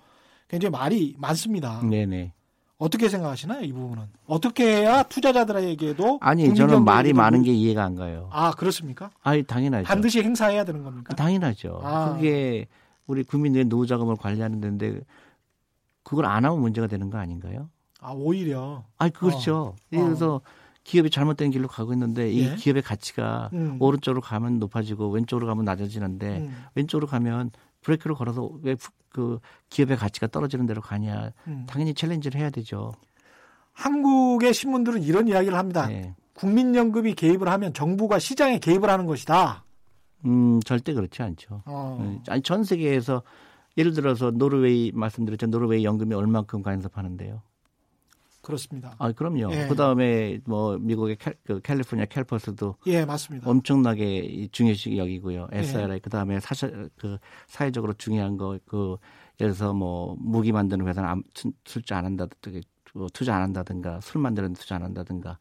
[0.48, 1.82] 굉장히 말이 많습니다.
[1.84, 2.34] 네네.
[2.78, 4.04] 어떻게 생각하시나요 이 부분은?
[4.26, 8.30] 어떻게 해야 투자자들에게도 아니 저는 말이 많은 좀- 게 이해가 안 가요.
[8.32, 9.12] 아 그렇습니까?
[9.22, 9.86] 아니 당연하죠.
[9.86, 11.14] 반드시 행사해야 되는 겁니까?
[11.16, 11.82] 당연하죠.
[11.84, 12.14] 아.
[12.14, 12.68] 그게
[13.06, 15.02] 우리 국민들의 노후 자금을 관리하는 데인데
[16.10, 17.70] 그걸 안 하면 문제가 되는 거 아닌가요?
[18.02, 19.76] 아 오히려 아니 그렇죠.
[19.92, 20.42] 그래서
[20.84, 22.56] 기업이 잘못된 길로 가고 있는데 이 예.
[22.56, 23.78] 기업의 가치가 음.
[23.80, 28.76] 오른쪽으로 가면 높아지고 왼쪽으로 가면 낮아지는데 음, 왼쪽으로 가면 브레이크를 걸어서 왜
[29.12, 31.32] 그 기업의 가치가 떨어지는 대로 가냐?
[31.48, 31.66] 음.
[31.68, 32.94] 당연히 챌린지를 해야 되죠.
[33.74, 35.88] 한국의 신문들은 이런 이야기를 합니다.
[35.88, 36.16] 네.
[36.34, 39.64] 국민연금이 개입을 하면 정부가 시장에 개입을 하는 것이다.
[40.26, 41.64] 음 절대 그렇지 않죠.
[41.66, 41.98] 어.
[42.00, 43.24] 음, 아니 전 세계에서
[43.80, 45.48] 예를 들어서 노르웨이 말씀드렸죠.
[45.48, 47.42] 노르웨이 연금이 얼만큼 간섭하는데요.
[48.42, 48.96] 그렇습니다.
[49.00, 49.52] 아, 그럼요.
[49.52, 49.68] 예.
[49.68, 53.50] 그 다음에 뭐 미국의 캘, 그 캘리포니아 캘퍼스도 예, 맞습니다.
[53.50, 55.48] 엄청나게 이 중요시 여기고요.
[55.54, 55.60] 예.
[55.60, 58.98] SRI 그다음에 사그 사회적으로 중요한 거 그
[59.42, 61.24] 예를 들어서 뭐 무기 만드는 회사는
[61.64, 62.60] 투자 안 한다든가
[62.94, 65.38] 뭐 투자 안 한다든가 술 만드는 데 투자 안 한다든가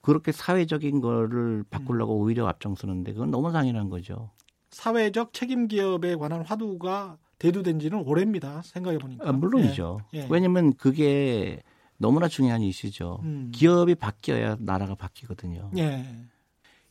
[0.00, 2.22] 그렇게 사회적인 거를 바꾸려고 음.
[2.22, 4.30] 오히려 앞장서는데 그건 너무 당연한 거죠.
[4.70, 8.62] 사회적 책임 기업에 관한 화두가 대두된 지는 오래입니다.
[8.64, 9.28] 생각해 보니까.
[9.28, 10.00] 아, 물론이죠.
[10.14, 10.20] 예.
[10.20, 10.26] 예.
[10.30, 11.60] 왜냐면 그게
[11.98, 13.20] 너무나 중요한 이슈죠.
[13.22, 13.50] 음.
[13.54, 15.70] 기업이 바뀌어야 나라가 바뀌거든요.
[15.78, 16.04] 예.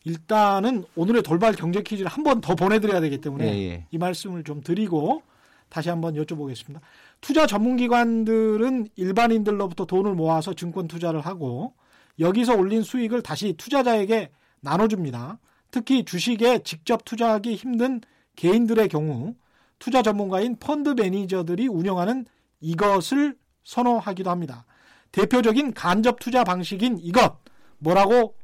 [0.03, 3.86] 일단은 오늘의 돌발 경제 퀴즈를 한 번 더 보내드려야 되기 때문에 예, 예.
[3.89, 5.23] 이 말씀을 좀 드리고
[5.69, 6.79] 다시 한번 여쭤보겠습니다.
[7.21, 11.73] 투자 전문기관들은 일반인들로부터 돈을 모아서 증권 투자를 하고
[12.19, 14.29] 여기서 올린 수익을 다시 투자자에게
[14.62, 15.39] 나눠줍니다.
[15.71, 17.99] 특히 주식에 직접 투자하기 힘든
[18.36, 19.34] 개인들의 경우
[19.79, 22.25] 투자 전문가인 펀드 매니저들이 운영하는
[22.61, 24.65] 이것을 선호하기도 합니다.
[25.11, 27.38] 대표적인 간접 투자 방식인 이것
[27.77, 28.35] 뭐라고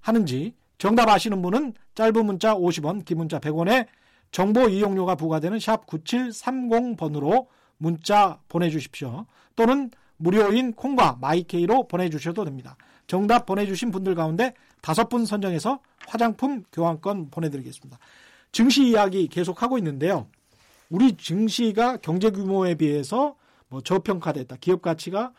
[0.00, 3.86] 하는지 정답 아시는 분은 짧은 문자 50원, 긴 문자 100원에
[4.30, 7.46] 정보 이용료가 부과되는 샵 9730번으로
[7.78, 9.26] 문자 보내주십시오.
[9.54, 12.76] 또는 무료인 콩과 마이케이로 보내주셔도 됩니다.
[13.06, 17.98] 정답 보내주신 분들 가운데 다섯 분 선정해서 화장품 교환권 보내드리겠습니다.
[18.52, 20.28] 증시 이야기 계속하고 있는데요.
[20.88, 23.36] 우리 증시가 경제 규모에 비해서
[23.68, 25.32] 뭐 저평가됐다, 기업 가치가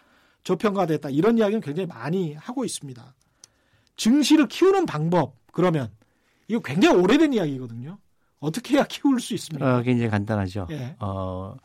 [0.43, 3.13] 저평가됐다 이런 이야기는 굉장히 많이 하고 있습니다.
[3.95, 5.89] 증시를 키우는 방법 그러면
[6.47, 7.97] 이거 굉장히 오래된 이야기거든요.
[8.39, 9.77] 어떻게 해야 키울 수 있습니까?
[9.77, 10.67] 어, 굉장히 간단하죠.
[10.71, 10.95] 예.
[10.99, 11.55] 어,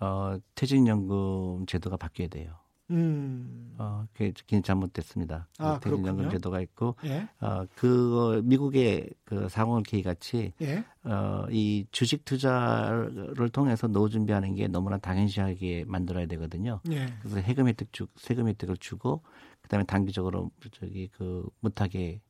[0.00, 2.61] 어, 퇴직연금 제도가 바뀌어야 돼요.
[2.92, 3.74] 음.
[3.78, 5.48] 어, 그게 잘못됐습니다.
[5.58, 6.30] 아, 그 퇴직연금 그렇군요.
[6.30, 7.26] 제도가 있고, 예.
[7.40, 10.84] 어, 그 미국의 그 상원 K 같이 예.
[11.04, 16.80] 어, 이 주식 투자를 통해서 노후 준비하는 게 너무나 당연시하게 만들어야 되거든요.
[16.90, 17.06] 예.
[17.20, 19.22] 그래서 해금 혜택 주, 세금 혜택을 주고
[19.62, 22.20] 그다음에 단기적으로 저기 그 못하게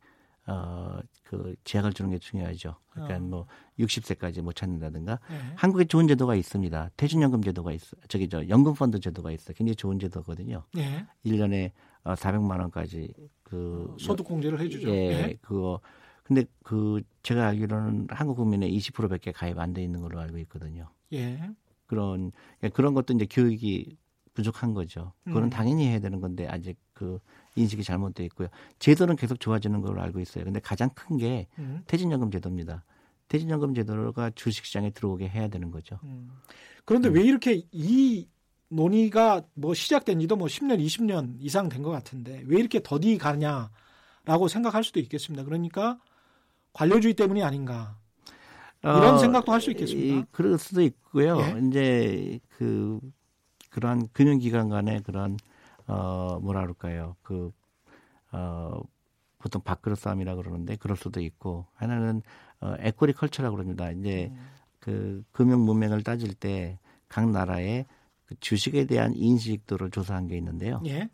[0.47, 2.77] 어, 그 제약을 주는 게 중요하죠.
[2.91, 3.21] 그러니까 어.
[3.21, 3.47] 뭐
[3.79, 5.37] 60세까지 못 찾는다든가 예.
[5.57, 6.91] 한국에 좋은 제도가 있습니다.
[6.97, 7.97] 퇴직연금 제도가 있어.
[8.09, 9.53] 저기 저 연금 펀드 제도가 있어.
[9.53, 10.65] 굉장히 좋은 제도거든요.
[10.77, 11.07] 예.
[11.25, 11.71] 1년에
[12.05, 13.13] 어, 400만 원까지
[13.45, 14.89] 그 소득 공제를 해 주죠.
[14.89, 15.39] 예, 예.
[15.41, 15.81] 그거
[16.25, 20.89] 근데 그 제가 알기로는 한국 국민의 20%밖에 가입 안 돼 있는 걸로 알고 있거든요.
[21.13, 21.41] 예.
[21.87, 23.97] 그런 그러니까 그런 것도 이제 교육이
[24.35, 25.13] 부족한 거죠.
[25.25, 25.51] 그거는 음.
[25.51, 27.19] 당연히 해야 되는 건데 아직 그
[27.55, 28.49] 인식이 잘못돼 있고요.
[28.79, 30.45] 제도는 계속 좋아지는 걸로 알고 있어요.
[30.45, 31.83] 근데 가장 큰게 음.
[31.87, 32.85] 퇴직연금 제도입니다.
[33.29, 35.99] 퇴직연금 제도가 주식시장에 들어오게 해야 되는 거죠.
[36.05, 36.31] 음.
[36.85, 38.27] 그런데 왜 이렇게 이
[38.69, 44.49] 논의가 뭐 시작된 지도 뭐 10년, 20년 이상 된 것 같은데 왜 이렇게 더디 가냐라고
[44.49, 45.45] 생각할 수도 있겠습니다.
[45.45, 45.99] 그러니까
[46.73, 47.99] 관료주의 때문이 아닌가.
[48.83, 50.15] 이런 생각도 할 수 있겠습니다.
[50.17, 51.39] 어, 이, 그럴 수도 있고요.
[51.41, 51.61] 예.
[51.69, 52.99] 이제 그
[53.71, 55.37] 그러한 금융기관 간의 그런
[55.87, 57.17] 어 뭐라 그럴까요?
[57.23, 57.53] 그
[58.33, 58.81] 어,
[59.39, 62.23] 보통 밥그릇 싸움이라 그러는데 그럴 수도 있고 하나는
[62.61, 63.91] 어, 에코리 컬처라고 그럽니다.
[63.91, 64.47] 이제 음.
[64.79, 66.79] 그 금융 문맹을 따질 때
[67.13, 67.85] 각 나라의
[68.25, 70.81] 그 주식에 대한 인식도를 조사한 게 있는데요.
[70.87, 71.11] 예.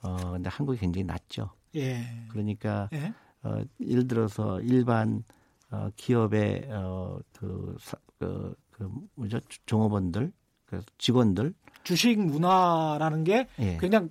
[0.00, 1.50] 어 근데 한국이 굉장히 낮죠.
[1.74, 2.02] 예.
[2.28, 3.12] 그러니까 예.
[3.42, 5.22] 어, 예를 들어서 일반
[5.70, 10.32] 어, 기업의 어, 그, 사, 그, 그 뭐죠 종업원들,
[10.64, 11.52] 그 직원들,
[11.84, 13.76] 주식 문화라는 게 예.
[13.76, 14.10] 그냥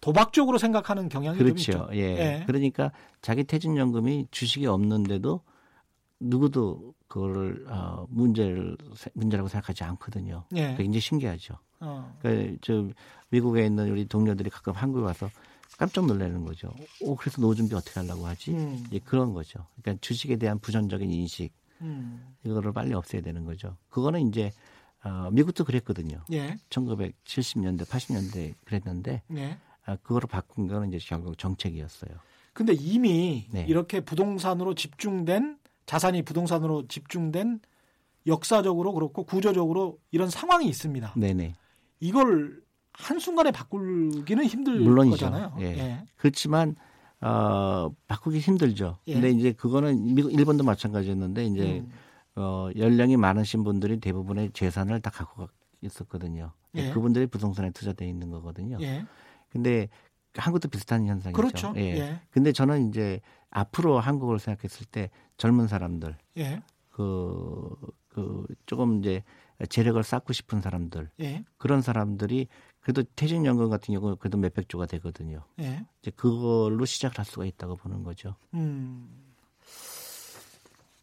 [0.00, 1.72] 도박적으로 생각하는 경향이 좀 그렇죠.
[1.72, 1.88] 있죠.
[1.92, 1.98] 예.
[1.98, 2.44] 예.
[2.46, 5.40] 그러니까 자기 퇴직연금이 주식이 없는데도
[6.20, 8.76] 누구도 그거를 어, 문제를
[9.14, 10.44] 문제라고 생각하지 않거든요.
[10.54, 10.72] 예.
[10.72, 11.54] 그게 굉장히 신기하죠.
[11.80, 12.16] 어.
[12.22, 12.88] 그, 저
[13.30, 15.30] 미국에 있는 우리 동료들이 가끔 한국에 와서
[15.78, 16.74] 깜짝 놀라는 거죠.
[17.00, 18.52] 오, 그래서 노후 준비 어떻게 하려고 하지?
[18.52, 18.84] 음.
[18.92, 19.66] 예, 그런 거죠.
[19.80, 22.34] 그러니까 주식에 대한 부정적인 인식 음.
[22.44, 23.76] 이거를 빨리 없애야 되는 거죠.
[23.88, 24.52] 그거는 이제
[25.04, 26.24] 어, 미국도 그랬거든요.
[26.32, 26.56] 예.
[26.68, 29.58] 1970년대, 80년대 그랬는데 예.
[29.86, 32.10] 아, 그거를 바꾼 거는 이제 결국 정책이었어요.
[32.52, 33.64] 근데 이미 네.
[33.68, 37.60] 이렇게 부동산으로 집중된 자산이 부동산으로 집중된
[38.26, 41.14] 역사적으로 그렇고 구조적으로 이런 상황이 있습니다.
[41.16, 41.54] 네네.
[42.00, 42.60] 이걸
[42.92, 45.16] 한순간에 바꾸기는 힘들 물론이죠.
[45.16, 45.56] 거잖아요.
[45.60, 46.04] 예.
[46.16, 46.76] 그렇지만
[47.20, 48.98] 어, 바꾸기 힘들죠.
[49.06, 49.14] 예.
[49.14, 51.92] 근데 이제 그거는 미국, 일본도 마찬가지였는데 이제 음.
[52.36, 55.52] 어, 연령이 많으신 분들이 대부분의 재산을 다 갖고 가-
[55.82, 56.52] 있었거든요.
[56.74, 56.90] 예.
[56.92, 58.78] 그분들이 부동산에 투자돼 있는 거거든요.
[58.80, 59.04] 예.
[59.50, 59.88] 근데
[60.34, 61.36] 한국도 비슷한 현상이죠.
[61.36, 61.72] 그렇죠.
[61.76, 61.96] 예.
[61.98, 62.20] 예.
[62.30, 63.20] 근데 저는 이제
[63.50, 66.62] 앞으로 한국을 생각했을 때 젊은 사람들 예.
[66.90, 67.74] 그,
[68.08, 69.22] 그 조금 이제
[69.68, 71.44] 재력을 쌓고 싶은 사람들 예.
[71.58, 72.46] 그런 사람들이
[72.80, 75.42] 그래도 퇴직연금 같은 경우 그래도 몇백 조가 되거든요.
[75.60, 75.84] 예.
[76.00, 78.36] 이제 그걸로 시작을 할 수가 있다고 보는 거죠.
[78.54, 79.08] 음.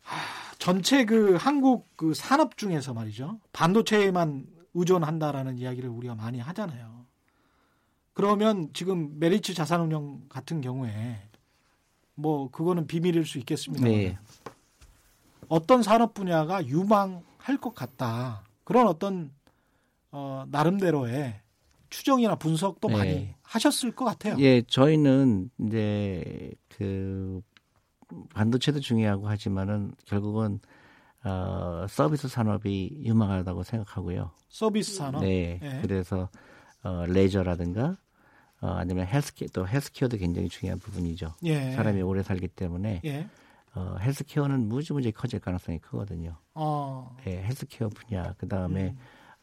[0.01, 0.15] 하,
[0.57, 3.39] 전체 그 한국 그 산업 중에서 말이죠.
[3.53, 7.05] 반도체에만 의존한다라는 이야기를 우리가 많이 하잖아요.
[8.13, 11.21] 그러면 지금 메리츠 자산운용 같은 경우에
[12.15, 13.85] 뭐 그거는 비밀일 수 있겠습니다.
[13.87, 14.17] 네.
[15.47, 18.43] 어떤 산업 분야가 유망할 것 같다.
[18.63, 19.31] 그런 어떤
[20.11, 21.39] 어, 나름대로의
[21.89, 22.97] 추정이나 분석도 네.
[22.97, 24.35] 많이 하셨을 것 같아요.
[24.39, 27.41] 예, 저희는 이제 그
[28.33, 30.59] 반도체도 중요하고 하지만은 결국은
[31.23, 34.31] 어, 서비스 산업이 유망하다고 생각하고요.
[34.49, 35.21] 서비스 산업.
[35.21, 35.59] 네.
[35.61, 35.79] 예.
[35.81, 36.29] 그래서
[36.83, 37.97] 어, 레저라든가
[38.61, 41.35] 어, 아니면 헬스케어 또 healthcare도 굉장히 중요한 부분이죠.
[41.43, 41.71] 예.
[41.73, 43.27] 사람이 오래 살기 때문에 예.
[43.75, 46.37] 어, healthcare는 무지무지 커질 가능성이 크거든요.
[46.55, 47.15] 어.
[47.27, 48.97] 예, 헬스케어 분야 그 다음에 음.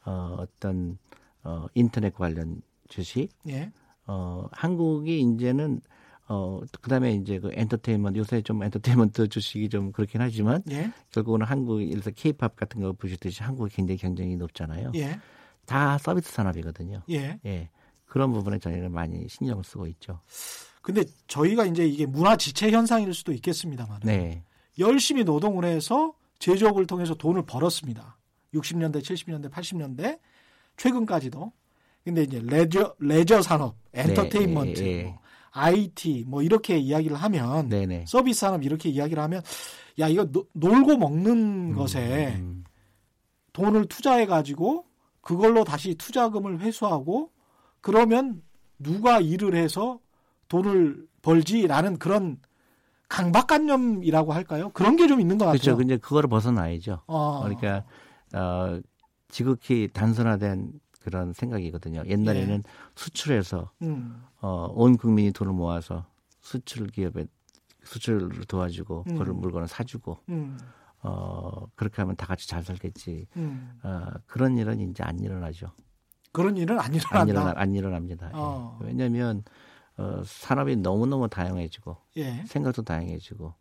[0.06, 0.98] 어, 어떤
[1.42, 3.70] 어, 인터넷 관련 주식 예.
[4.06, 5.80] 어, 한국이 이제는
[6.26, 10.90] 어, 그 다음에 이제 그 entertainment 요새 좀 entertainment 주식이 좀 그렇긴 하지만 예.
[11.10, 14.92] 결국은 한국에서 케이팝 같은 거 보시듯이 한국이 굉장히 경쟁이 높잖아요.
[14.94, 15.18] 예.
[15.66, 17.02] 다 서비스 산업이거든요.
[17.10, 17.38] 예.
[17.44, 17.68] 예.
[18.06, 20.20] 그런 부분에 저희는 많이 신경을 쓰고 있죠.
[20.80, 24.44] 근데 저희가 이제 이게 문화 지체 현상일 수도 있겠습니다만 네.
[24.78, 28.18] 열심히 노동을 해서 제조업을 통해서 돈을 벌었습니다.
[28.52, 30.18] 60년대, 70년대, 80년대
[30.76, 31.52] 최근까지도.
[32.04, 35.02] 근데 이제 레저 레저 산업, entertainment, 예, 예.
[35.04, 35.18] 뭐
[35.57, 38.05] IT 뭐 이렇게 이야기를 하면 네, 네.
[38.09, 39.40] 서비스 산업 이렇게 이야기를 하면
[40.00, 42.64] 야 이거 노- 놀고 먹는 것에 음,
[43.52, 44.84] 돈을 투자해 가지고
[45.20, 47.30] 그걸로 다시 투자금을 회수하고
[47.80, 48.42] 그러면
[48.80, 50.00] 누가 일을 해서
[50.48, 52.38] 돈을 벌지라는 그런
[53.09, 54.70] 강박관념이라고 할까요?
[54.74, 55.61] 그런 게 좀 있는 것 그렇죠.
[55.72, 55.76] 같아요.
[55.76, 57.02] 근데 그거를 벗어나야죠.
[57.07, 57.84] 어, 그러니까
[58.34, 58.80] 어,
[59.28, 60.72] 지극히 단순화된
[61.05, 62.02] 그런 생각이거든요.
[62.07, 62.62] 옛날에는
[62.94, 66.07] 수출해서 음, 어, 온 국민이 돈을 모아서
[66.40, 67.26] 수출 기업에
[67.82, 69.18] 수출을 도와주고 음.
[69.18, 70.59] 그걸 물건을 사주고 음,
[71.02, 73.26] 어, 그렇게 하면 다 같이 잘 살겠지.
[73.36, 73.78] 음.
[73.82, 75.72] 어, 그런 일은 이제 안 일어나죠.
[76.32, 77.20] 그런 일은 안 일어난다.
[77.20, 78.26] 안 일어나 안 일어납니다.
[78.28, 78.32] 예.
[78.34, 78.78] 어.
[78.82, 79.44] 왜냐하면
[79.98, 82.42] 어, 산업이 너무 너무 다양해지고 예.
[82.46, 83.52] 생각도 다양해지고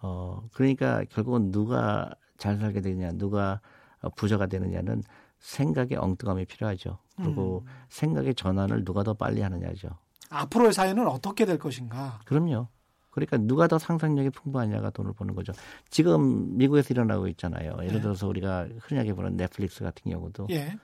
[0.00, 3.60] 어 그러니까 결국은 누가 잘 살게 되느냐 누가
[4.00, 5.02] 어, 부자가 되느냐는
[5.40, 6.98] 생각의 엉뚱함이 필요하죠.
[7.16, 7.72] 그리고 음.
[7.88, 9.90] 생각의 전환을 누가 더 빨리 하느냐죠.
[10.30, 12.20] 앞으로의 사회는 어떻게 될 것인가?
[12.24, 12.68] 그럼요.
[13.10, 15.52] 그러니까 누가 더 상상력이 풍부하냐가 돈을 버는 거죠.
[15.90, 17.72] 지금 미국에서 일어나고 있잖아요.
[17.80, 18.00] 예를 네.
[18.00, 20.76] 들어서 우리가 흔하게 보는 넷플릭스 같은 경우도 예.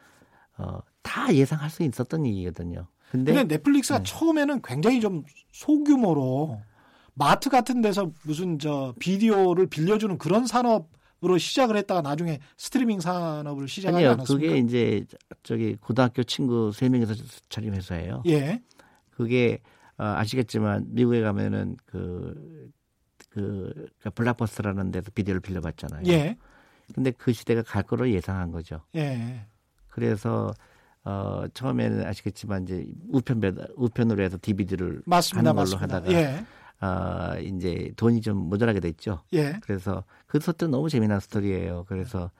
[0.58, 2.86] 어, 다 예상할 수 있었던 얘기거든요.
[3.10, 4.04] 근데, 근데 넷플릭스가 네.
[4.04, 6.60] 처음에는 굉장히 좀 소규모로
[7.14, 10.88] 마트 같은 데서 무슨 저 비디오를 빌려주는 그런 산업
[11.24, 14.48] 으로 시작을 했다가 나중에 스트리밍 산업을 시작하지 아니요, 않았습니까?
[14.52, 15.06] 그게 이제
[15.42, 17.14] 저기 고등학교 친구 세 명이서
[17.48, 18.22] 차린 회사예요.
[18.26, 18.60] 예.
[19.10, 19.60] 그게
[19.96, 22.70] 어, 아시겠지만 미국에 가면은 그,
[23.30, 26.02] 그, 그 Blockbuster라는 데서 비디오를 빌려봤잖아요.
[26.08, 26.36] 예.
[26.94, 28.82] 근데 그 시대가 갈 거로 예상한 거죠.
[28.94, 29.46] 예.
[29.88, 30.52] 그래서
[31.04, 35.50] 어, 처음에는 아시겠지만 이제 우편 배달, 우편으로 해서 DVD를 맞습니다.
[35.50, 35.96] 하는 걸로 맞습니다.
[35.96, 36.44] 하다가 예.
[36.80, 39.22] 어, 이제 돈이 좀 모자라게 됐죠.
[39.32, 39.58] 예.
[39.62, 41.84] 그래서 그 스토리 너무 재미난 스토리예요.
[41.88, 42.30] 그래서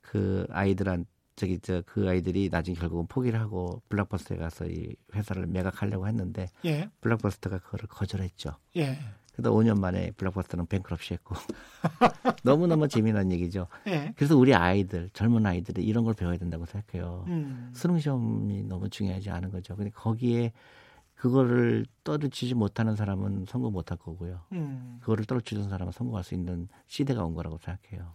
[0.00, 1.04] 그 아이들한
[1.36, 6.88] 저기 저 그 아이들이 나중에 결국은 포기를 하고 블락버스터에 가서 이 회사를 매각하려고 했는데 예.
[7.00, 8.56] 블락버스터가 그거를 거절했죠.
[8.76, 8.98] 예.
[9.32, 11.36] 그래서 5년 만에 블락버스터는 뱅크럽시 했고
[12.42, 13.68] 너무너무 재미난 얘기죠.
[13.86, 14.12] 예.
[14.16, 17.24] 그래서 우리 아이들 젊은 아이들이 이런 걸 배워야 된다고 생각해요.
[17.28, 17.70] 음.
[17.72, 19.76] 수능 시험이 너무 중요하지 않은 거죠.
[19.76, 20.52] 근데 거기에
[21.18, 24.40] 그거를 떨어지지 못하는 사람은 성공 못할 거고요.
[24.52, 24.98] 음.
[25.00, 28.14] 그거를 떨어지는 사람은 성공할 수 있는 시대가 온 거라고 생각해요.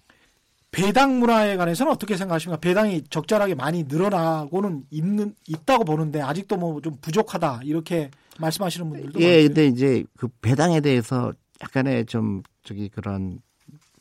[0.72, 2.60] 배당 문화에 관해서는 어떻게 생각하십니까?
[2.60, 9.26] 배당이 적절하게 많이 늘어나고는 있는 있다고 보는데 아직도 뭐 좀 부족하다 이렇게 말씀하시는 분들도 예,
[9.26, 9.47] 많고요.
[9.49, 13.39] 근데 이제 그 배당에 대해서 약간의 좀 저기 그런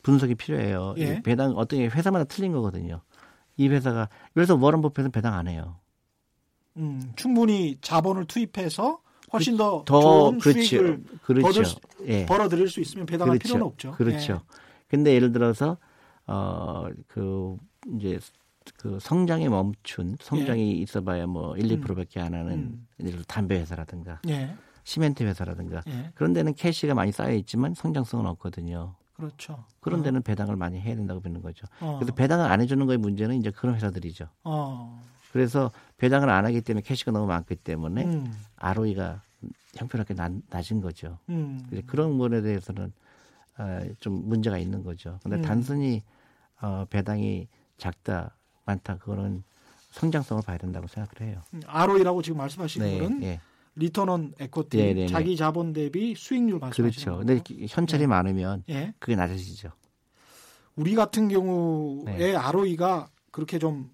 [0.03, 0.95] 분석이 필요해요.
[0.99, 1.17] 예.
[1.17, 3.03] 이 배당 어떤 게 회사마다 틀린 거거든요.
[3.57, 5.77] 이 회사가 그래서 워런 버핏은 배당 안 해요.
[6.77, 9.01] 음, 충분히 자본을 투입해서
[9.33, 10.63] 훨씬 더, 더 좋은 그렇죠.
[10.63, 11.65] 수익을 그렇죠.
[11.65, 12.27] 수- 예.
[12.27, 13.49] 벌어들일 수 있으면 배당할 그렇죠.
[13.55, 13.93] 필요는 없죠.
[13.93, 14.43] 그렇죠.
[14.89, 15.79] 근데 예를 들어서
[16.27, 17.57] 어그
[17.97, 18.19] 이제
[18.77, 22.57] 그 성장이 멈춘 성장이 있어봐야 뭐 1, 2%밖에 안 하는 예.
[22.57, 22.87] 음.
[23.01, 24.33] 예를 들어 담배 회사라든가 예.
[24.33, 24.55] 예.
[24.85, 26.11] 시멘트 회사라든가 예.
[26.15, 28.95] 그런 데는 캐시가 많이 쌓여 있지만 성장성은 없거든요.
[29.15, 29.65] 그렇죠.
[29.81, 31.67] 그런 어, 데는 배당을 많이 해야 된다고 보는 거죠.
[31.81, 34.27] 어, 그래서 배당을 안 해주는 거의 문제는 이제 그런 회사들이죠.
[34.45, 35.01] 어,
[35.33, 39.23] 그래서 배당을 안 하기 때문에 캐시가 너무 많기 때문에 음, ROE가
[39.77, 41.19] 형편없게 낮, 낮은 거죠.
[41.31, 42.93] 음, 이제 그런 부분에 대해서는
[43.59, 45.19] 어, 좀 문제가 있는 거죠.
[45.23, 45.43] 근데 음.
[45.43, 46.03] 단순히
[46.61, 49.43] 어, 배당이 작다 많다 그거는
[49.91, 51.43] 성장성을 봐야 된다고 생각을 해요.
[51.55, 53.41] 음, ROE라고 지금 말씀하신 네, 거는 예.
[53.75, 55.07] return on equity, 네, 네, 네.
[55.07, 57.11] 자기 자본 대비 수익률 말씀하시는 그렇죠.
[57.13, 57.25] 거고.
[57.25, 58.07] 근데 현찰이 네.
[58.07, 58.93] 많으면 예.
[58.99, 59.71] 그게 낮아지죠.
[60.77, 62.37] 우리 같은 경우에 네.
[62.37, 63.91] ROE가 그렇게 좀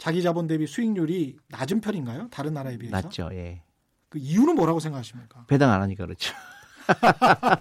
[0.00, 2.28] 자기 자본 대비 수익률이 낮은 편인가요?
[2.30, 2.96] 다른 나라에 비해서?
[2.96, 3.28] 낮죠.
[3.32, 3.60] 예.
[4.08, 5.44] 그 이유는 뭐라고 생각하십니까?
[5.46, 6.32] 배당 안 하니까 그렇죠.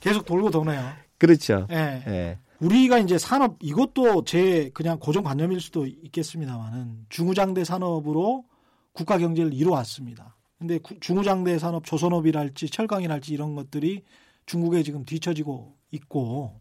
[0.00, 0.92] 계속 돌고 도네요.
[1.18, 1.66] 그렇죠.
[1.70, 2.02] 예.
[2.06, 2.38] 예.
[2.60, 8.44] 우리가 이제 산업 이것도 제 그냥 고정관념일 수도 있겠습니다만은 중후장대 산업으로
[8.92, 10.36] 국가 경제를 이뤄왔습니다.
[10.58, 14.04] 근데 구- 중후장대 산업 조선업이랄지 철강이랄지 이런 것들이
[14.46, 16.60] 중국에 지금 뒤처지고 있고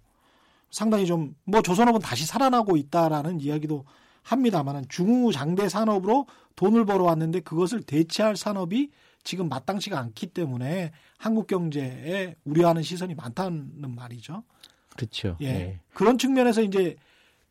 [0.76, 3.86] 상당히 좀 뭐 조선업은 다시 살아나고 있다라는 이야기도
[4.24, 8.92] 합니다만은 중후장대 산업으로 돈을 벌어왔는데 그것을 대체할 산업이
[9.24, 14.44] 지금 마땅치가 않기 때문에 한국 경제에 우려하는 시선이 많다는 말이죠.
[14.90, 15.38] 그렇죠.
[15.42, 15.46] 예.
[15.46, 15.80] 예.
[15.94, 16.98] 그런 측면에서 이제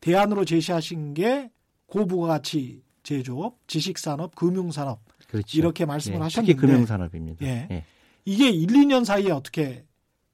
[0.01, 1.49] 대안으로 제시하신 게
[1.87, 5.57] 고부가치 제조업, 지식산업, 금융산업 그렇죠.
[5.57, 6.21] 이렇게 말씀을 예.
[6.21, 7.45] 하셨는데 특히 금융산업입니다.
[7.45, 7.67] 예.
[7.71, 7.85] 예.
[8.23, 9.83] 이게 1, 2년 사이에 어떻게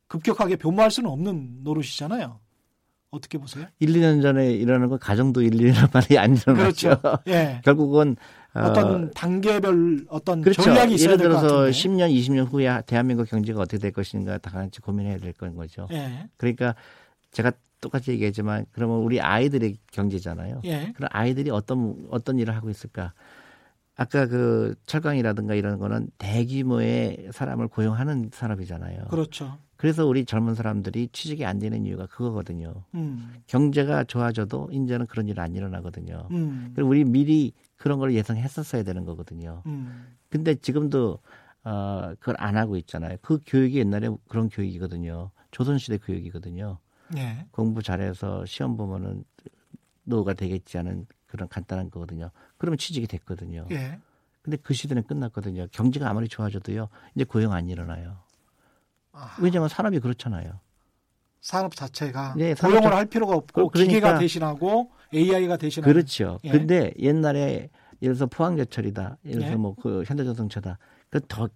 [0.07, 2.39] 급격하게 변모할 수는 없는 노릇이잖아요.
[3.11, 3.65] 어떻게 보세요?
[3.79, 7.01] 1, 2년 전에 일어나는 건 가정도 1, 2년 만에 안 일어났죠.
[7.01, 7.19] 그렇죠.
[7.27, 7.59] 예.
[7.65, 8.15] 결국은
[8.53, 10.61] 어, 어떤 단계별 어떤 그렇죠.
[10.63, 11.71] 전략이 있어야 예를 들어서 같은데.
[11.71, 15.87] 10년, 20년 후에 대한민국 경제가 어떻게 될 것인가 다 같이 고민해야 될 건 거죠.
[15.91, 16.27] 예.
[16.37, 16.73] 그러니까
[17.31, 17.51] 제가
[17.81, 20.61] 똑같이 얘기했지만 그러면 우리 아이들의 경제잖아요.
[20.65, 20.93] 예.
[20.95, 23.13] 그럼 아이들이 어떤 어떤 일을 하고 있을까?
[23.97, 29.05] 아까 그 철강이라든가 이런 거는 대규모의 사람을 고용하는 산업이잖아요.
[29.09, 29.57] 그렇죠.
[29.81, 32.83] 그래서 우리 젊은 사람들이 취직이 안 되는 이유가 그거거든요.
[32.93, 33.33] 음.
[33.47, 36.27] 경제가 좋아져도 이제는 그런 일 안 일어나거든요.
[36.29, 36.71] 음.
[36.75, 39.63] 그리고 우리 미리 그런 걸 예상했었어야 되는 거거든요.
[39.65, 40.15] 음.
[40.29, 41.17] 근데 지금도
[41.63, 43.17] 어 그걸 안 하고 있잖아요.
[43.23, 45.31] 그 교육이 옛날에 그런 교육이거든요.
[45.49, 46.77] 조선시대 교육이거든요.
[47.17, 47.47] 예.
[47.49, 49.23] 공부 잘해서 시험 보면은
[50.03, 52.29] 노가 되겠지 하는 그런 간단한 거거든요.
[52.59, 53.65] 그러면 취직이 됐거든요.
[53.71, 53.97] 예.
[54.43, 55.65] 근데 그 시대는 끝났거든요.
[55.71, 56.87] 경제가 아무리 좋아져도요.
[57.15, 58.19] 이제 고용 안 일어나요.
[59.13, 60.59] 아, 왜냐하면 산업이 그렇잖아요.
[61.41, 65.91] 산업 자체가 네, 산업 고용을 자- 할 필요가 없고 그- 그러니까- 기계가 대신하고 AI가 대신하는
[65.93, 66.39] 그렇죠.
[66.43, 66.51] 예.
[66.51, 67.69] 근데 옛날에
[68.01, 69.17] 예를 들어서 포항제철이다.
[69.25, 69.55] 예를 들어서 예.
[69.55, 70.77] 뭐그 현대자동차다.
[71.09, 71.49] 그더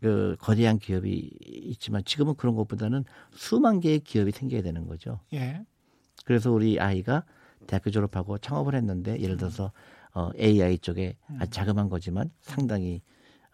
[0.00, 5.20] 그 거대한 기업이 있지만 지금은 그런 것보다는 수만 개의 기업이 생겨야 되는 거죠.
[5.34, 5.64] 예.
[6.24, 7.24] 그래서 우리 아이가
[7.66, 9.72] 대학교 졸업하고 창업을 했는데 예를 들어서
[10.14, 13.02] 어, AI 쪽에 아주 자그만 거지만 상당히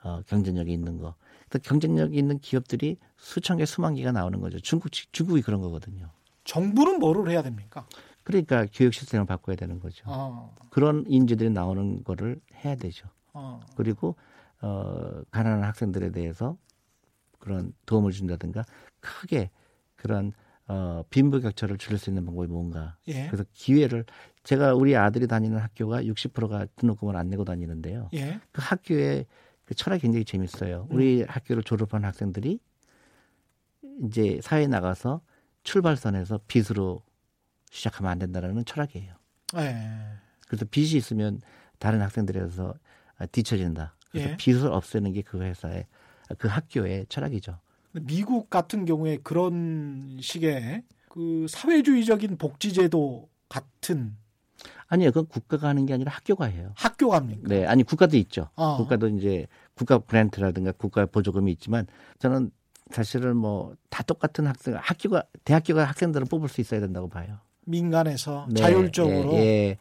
[0.03, 1.15] 어, 경쟁력이 있는 거.
[1.55, 4.59] 그 경쟁력이 있는 기업들이 수천 개, 수만 개가 나오는 거죠.
[4.59, 6.11] 중국 중국이 그런 거거든요.
[6.43, 7.87] 정부는 뭐를 해야 됩니까?
[8.25, 10.05] 그러니까 교육 시스템을 바꿔야 되는 거죠.
[10.09, 13.09] 어, 그런 인재들이 나오는 거를 해야 되죠.
[13.35, 14.17] 어, 그리고
[14.63, 16.57] 어 가난한 학생들에 대해서
[17.39, 18.65] 그런 도움을 준다든가
[18.99, 19.51] 크게
[19.95, 20.33] 그런
[20.67, 22.97] 어 빈부격차를 줄일 수 있는 방법이 뭔가.
[23.07, 23.29] 예.
[23.29, 24.07] 그래서 기회를
[24.43, 28.11] 제가 우리 아들이 다니는 학교가 60%가 등록금을 안 내고 다니는데요.
[28.15, 28.41] 예.
[28.51, 29.27] 그 학교의
[29.65, 30.87] 그 철학이 굉장히 재밌어요.
[30.91, 32.59] 우리 학교를 졸업한 학생들이
[34.05, 35.21] 이제 사회에 나가서
[35.63, 37.03] 출발선에서 빚으로
[37.71, 39.15] 시작하면 안 된다라는 철학이에요.
[39.57, 39.77] 예.
[40.47, 41.41] 그래서 빚이 있으면
[41.79, 42.75] 다른 학생들에서
[43.33, 43.97] 뒤처진다.
[44.11, 44.37] 그래서 예.
[44.37, 45.87] 빚을 없애는 게 그 회사의
[46.39, 47.59] 그 학교의 철학이죠.
[47.93, 54.17] 미국 같은 경우에 그런 식의 그 사회주의적인 복지제도 같은
[54.89, 56.73] 아니요, 그건 국가가 하는 게 아니라 학교가 해요.
[56.77, 57.43] 학교가 합니까?
[57.45, 58.49] 네, 아니 국가도 있죠.
[58.55, 58.77] 어.
[58.77, 61.87] 국가도 이제 국가 그랜트라든가 국가 보조금이 있지만
[62.19, 62.51] 저는
[62.91, 67.39] 사실은 뭐 다 똑같은 학생 학교가 대학교가 학생들을 뽑을 수 있어야 된다고 봐요.
[67.65, 69.79] 민간에서 네, 자율적으로 예, 예.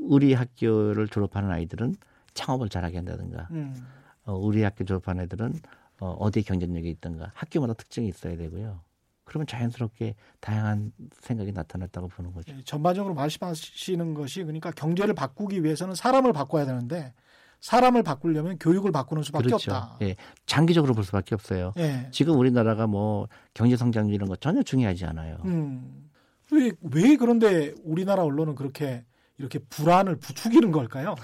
[0.00, 1.94] 우리 학교를 졸업하는 아이들은
[2.32, 3.86] 창업을 잘하게 한다든가 음,
[4.24, 5.60] 어, 우리 학교 졸업한 애들은
[6.00, 8.80] 어, 어디에 경쟁력이 있던가 학교마다 특징이 있어야 되고요.
[9.30, 12.52] 그러면 자연스럽게 다양한 생각이 나타났다고 보는 거죠.
[12.52, 17.14] 예, 전반적으로 말씀하시는 것이 그러니까 경제를 바꾸기 위해서는 사람을 바꿔야 되는데
[17.60, 19.72] 사람을 바꾸려면 교육을 바꾸는 수밖에 그렇죠.
[19.72, 19.98] 없다.
[20.02, 20.16] 예,
[20.46, 21.72] 장기적으로 볼 수밖에 없어요.
[21.76, 22.08] 예.
[22.10, 25.38] 지금 우리나라가 뭐 경제 성장률 이런 거 전혀 중요하지 않아요.
[25.44, 26.10] 음.
[26.50, 29.04] 왜, 왜 그런데 우리나라 언론은 그렇게
[29.38, 31.14] 이렇게 불안을 부추기는 걸까요?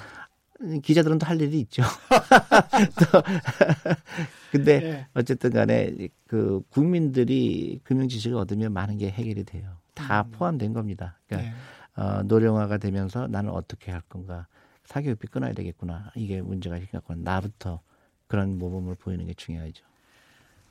[0.83, 1.83] 기자들은 또 할 일이 있죠.
[3.13, 3.23] 또
[4.51, 5.07] 근데 예.
[5.15, 5.95] 어쨌든 간에
[6.27, 9.77] 그 국민들이 금융 지식을 얻으면 많은 게 해결이 돼요.
[9.95, 10.31] 다 음.
[10.33, 11.19] 포함된 겁니다.
[11.27, 12.01] 그러니까 예.
[12.01, 14.47] 어, 노령화가 되면서 나는 어떻게 할 건가?
[14.85, 16.13] 사교육비 끊어야 되겠구나.
[16.15, 17.19] 이게 문제가 생겼구나.
[17.23, 17.81] 나부터
[18.29, 19.85] 그런 모범을 보이는 게 중요하죠.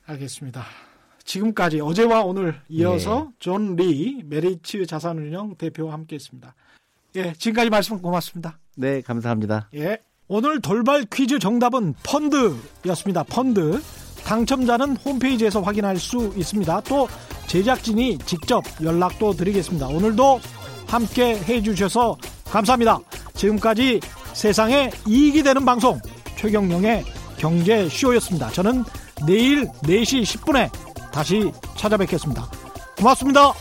[0.06, 0.64] 알겠습니다.
[1.24, 3.36] 지금까지 어제와 오늘 이어서 예.
[3.38, 6.54] 존리 메리츠 자산운용 대표와 함께했습니다.
[7.16, 8.58] 예, 지금까지 말씀 고맙습니다.
[8.76, 9.68] 네, 감사합니다.
[9.74, 9.98] 예.
[10.28, 13.22] 오늘 돌발 퀴즈 정답은 펀드였습니다.
[13.24, 13.80] 펀드.
[14.24, 16.80] 당첨자는 홈페이지에서 확인할 수 있습니다.
[16.80, 17.08] 또
[17.46, 19.86] 제작진이 직접 연락도 드리겠습니다.
[19.86, 20.40] 오늘도
[20.88, 22.98] 함께 해주셔서 감사합니다.
[23.34, 24.00] 지금까지
[24.32, 26.00] 세상에 이익이 되는 방송
[26.36, 27.04] 최경령의
[27.38, 28.50] 경제쇼였습니다.
[28.50, 28.84] 저는
[29.26, 30.70] 내일 4시 10분에
[31.12, 32.50] 다시 찾아뵙겠습니다.
[32.98, 33.52] 고맙습니다.